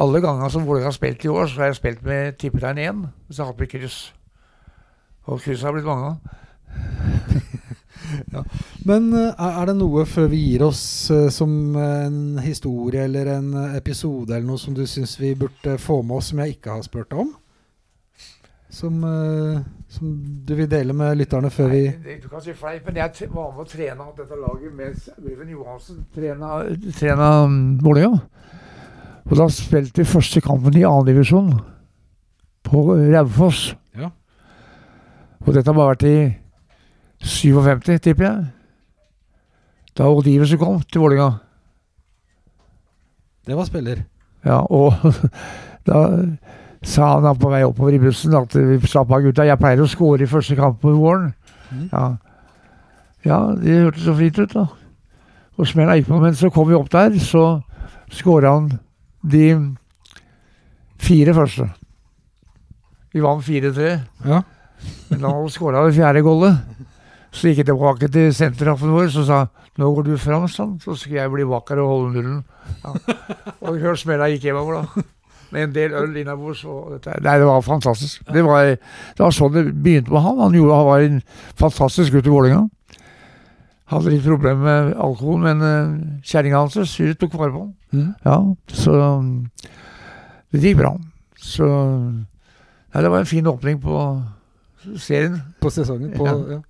[0.00, 3.08] alle ganger som Vålerenga har spilt i år, så har jeg spilt med tippetegn 1.
[3.30, 4.14] Så har vi hatt med kryss.
[5.24, 6.16] Og kryss har blitt mange av.
[8.88, 10.82] Men eh, er det noe før vi gir oss
[11.14, 11.50] eh, som
[11.80, 16.30] en historie eller en episode eller noe som du syns vi burde få med oss
[16.32, 17.34] som jeg ikke har spurt om?
[18.70, 20.10] Som, eh, som
[20.44, 23.28] du vil dele med lytterne før vi Nei, du kan si fleip, men jeg t-
[23.32, 26.58] var med å trene dette laget mens Øyvind Johansen trena,
[26.98, 28.20] trena um, Vålerenga.
[29.28, 31.50] Og da spilte vi første kampen i annendivisjon
[32.68, 32.82] på
[33.12, 33.70] Raufoss.
[33.96, 34.08] Ja.
[35.44, 36.18] Og dette har bare vært i
[37.24, 38.46] 57, tipper jeg.
[39.98, 41.38] Da Odiversen kom til Vålerenga.
[43.46, 44.04] Det var spiller.
[44.44, 44.94] Ja, og
[45.88, 46.02] da
[46.86, 49.82] sa han da på vei oppover i bussen at vi slapp av gutta, jeg pleier
[49.82, 51.32] å score i første kamp på våren.
[51.72, 51.88] Mm.
[51.92, 52.04] Ja.
[53.26, 54.68] ja, det hørtes så fint ut, da.
[55.58, 57.58] Og smella gikk på, men så kom vi opp der, så
[58.14, 58.70] skåra han
[59.26, 59.48] de
[61.02, 61.66] fire første.
[63.12, 63.90] Vi vant 4-3,
[64.28, 64.42] Ja.
[65.10, 66.60] men da skåra det fjerde goalet.
[67.32, 69.38] Så gikk jeg tilbake til senterhaffen vår så sa
[69.78, 72.38] nå går du fram, sånn, så skal jeg bli vakker og holde nullen.
[72.82, 72.94] Ja.
[73.68, 75.04] Og hør smella gikk hjemover, da.
[75.54, 76.64] Med en del øl innabords.
[76.64, 78.24] Nei, det var fantastisk.
[78.28, 80.42] Det var, det var sånn det begynte med han.
[80.42, 81.20] Han, gjorde, han var en
[81.62, 82.66] fantastisk gutt i Vålerenga.
[83.88, 87.70] Hadde litt problemer med alkohol, men uh, kjerringa hans hun tok vare på han.
[87.94, 88.10] Mm.
[88.26, 88.36] Ja,
[88.76, 88.98] så
[90.52, 90.92] det gikk bra.
[91.40, 91.68] Så
[92.88, 94.02] Nei, det var en fin åpning på
[94.96, 95.38] serien.
[95.62, 96.12] På sesongen.
[96.16, 96.36] På, Ja.
[96.56, 96.60] ja.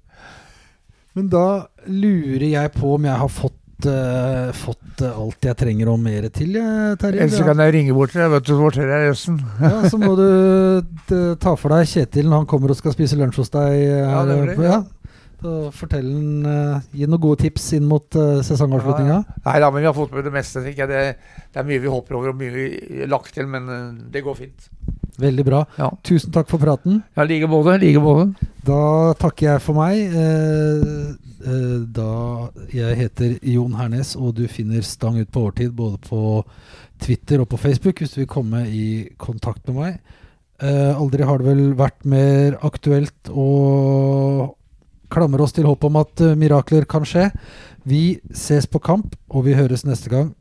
[1.19, 1.47] Men da
[1.91, 6.29] lurer jeg på om jeg har fått, uh, fått eh, alt jeg trenger og mer
[6.31, 6.55] til,
[7.01, 7.25] Terje.
[7.25, 9.41] Ellers kan jeg ringe bort til deg, vet du, forteller jeg resten.
[9.65, 13.19] Ja, så må du eh, ta for deg Kjetil når han kommer og skal spise
[13.19, 13.83] lunsj hos deg.
[13.83, 14.79] Ja, det blir ja.
[15.39, 19.21] Fortell han, uh, Gi noen gode tips inn mot uh, sesongavslutninga.
[19.45, 20.63] Nei da, men vi har fått med det meste.
[20.67, 24.25] Det, det er mye vi hopper over og mye vi lagt til, men uh, det
[24.27, 24.71] går fint.
[25.19, 25.65] Veldig bra.
[25.79, 25.91] Ja.
[26.07, 27.03] Tusen takk for praten.
[27.19, 27.79] Ja, like både.
[27.83, 28.33] Like både.
[28.69, 30.13] Da takker jeg for meg.
[30.13, 31.15] Eh,
[31.49, 32.11] eh, da
[32.75, 36.45] Jeg heter Jon Hernes, og du finner Stang ut på overtid både på
[37.01, 39.99] Twitter og på Facebook hvis du vil komme i kontakt med meg.
[40.61, 44.55] Eh, aldri har det vel vært mer aktuelt å
[45.09, 47.31] klamre oss til håp om at mirakler kan skje.
[47.89, 50.35] Vi ses på kamp, og vi høres neste gang.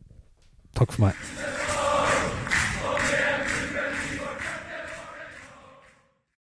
[0.75, 1.56] Takk for meg.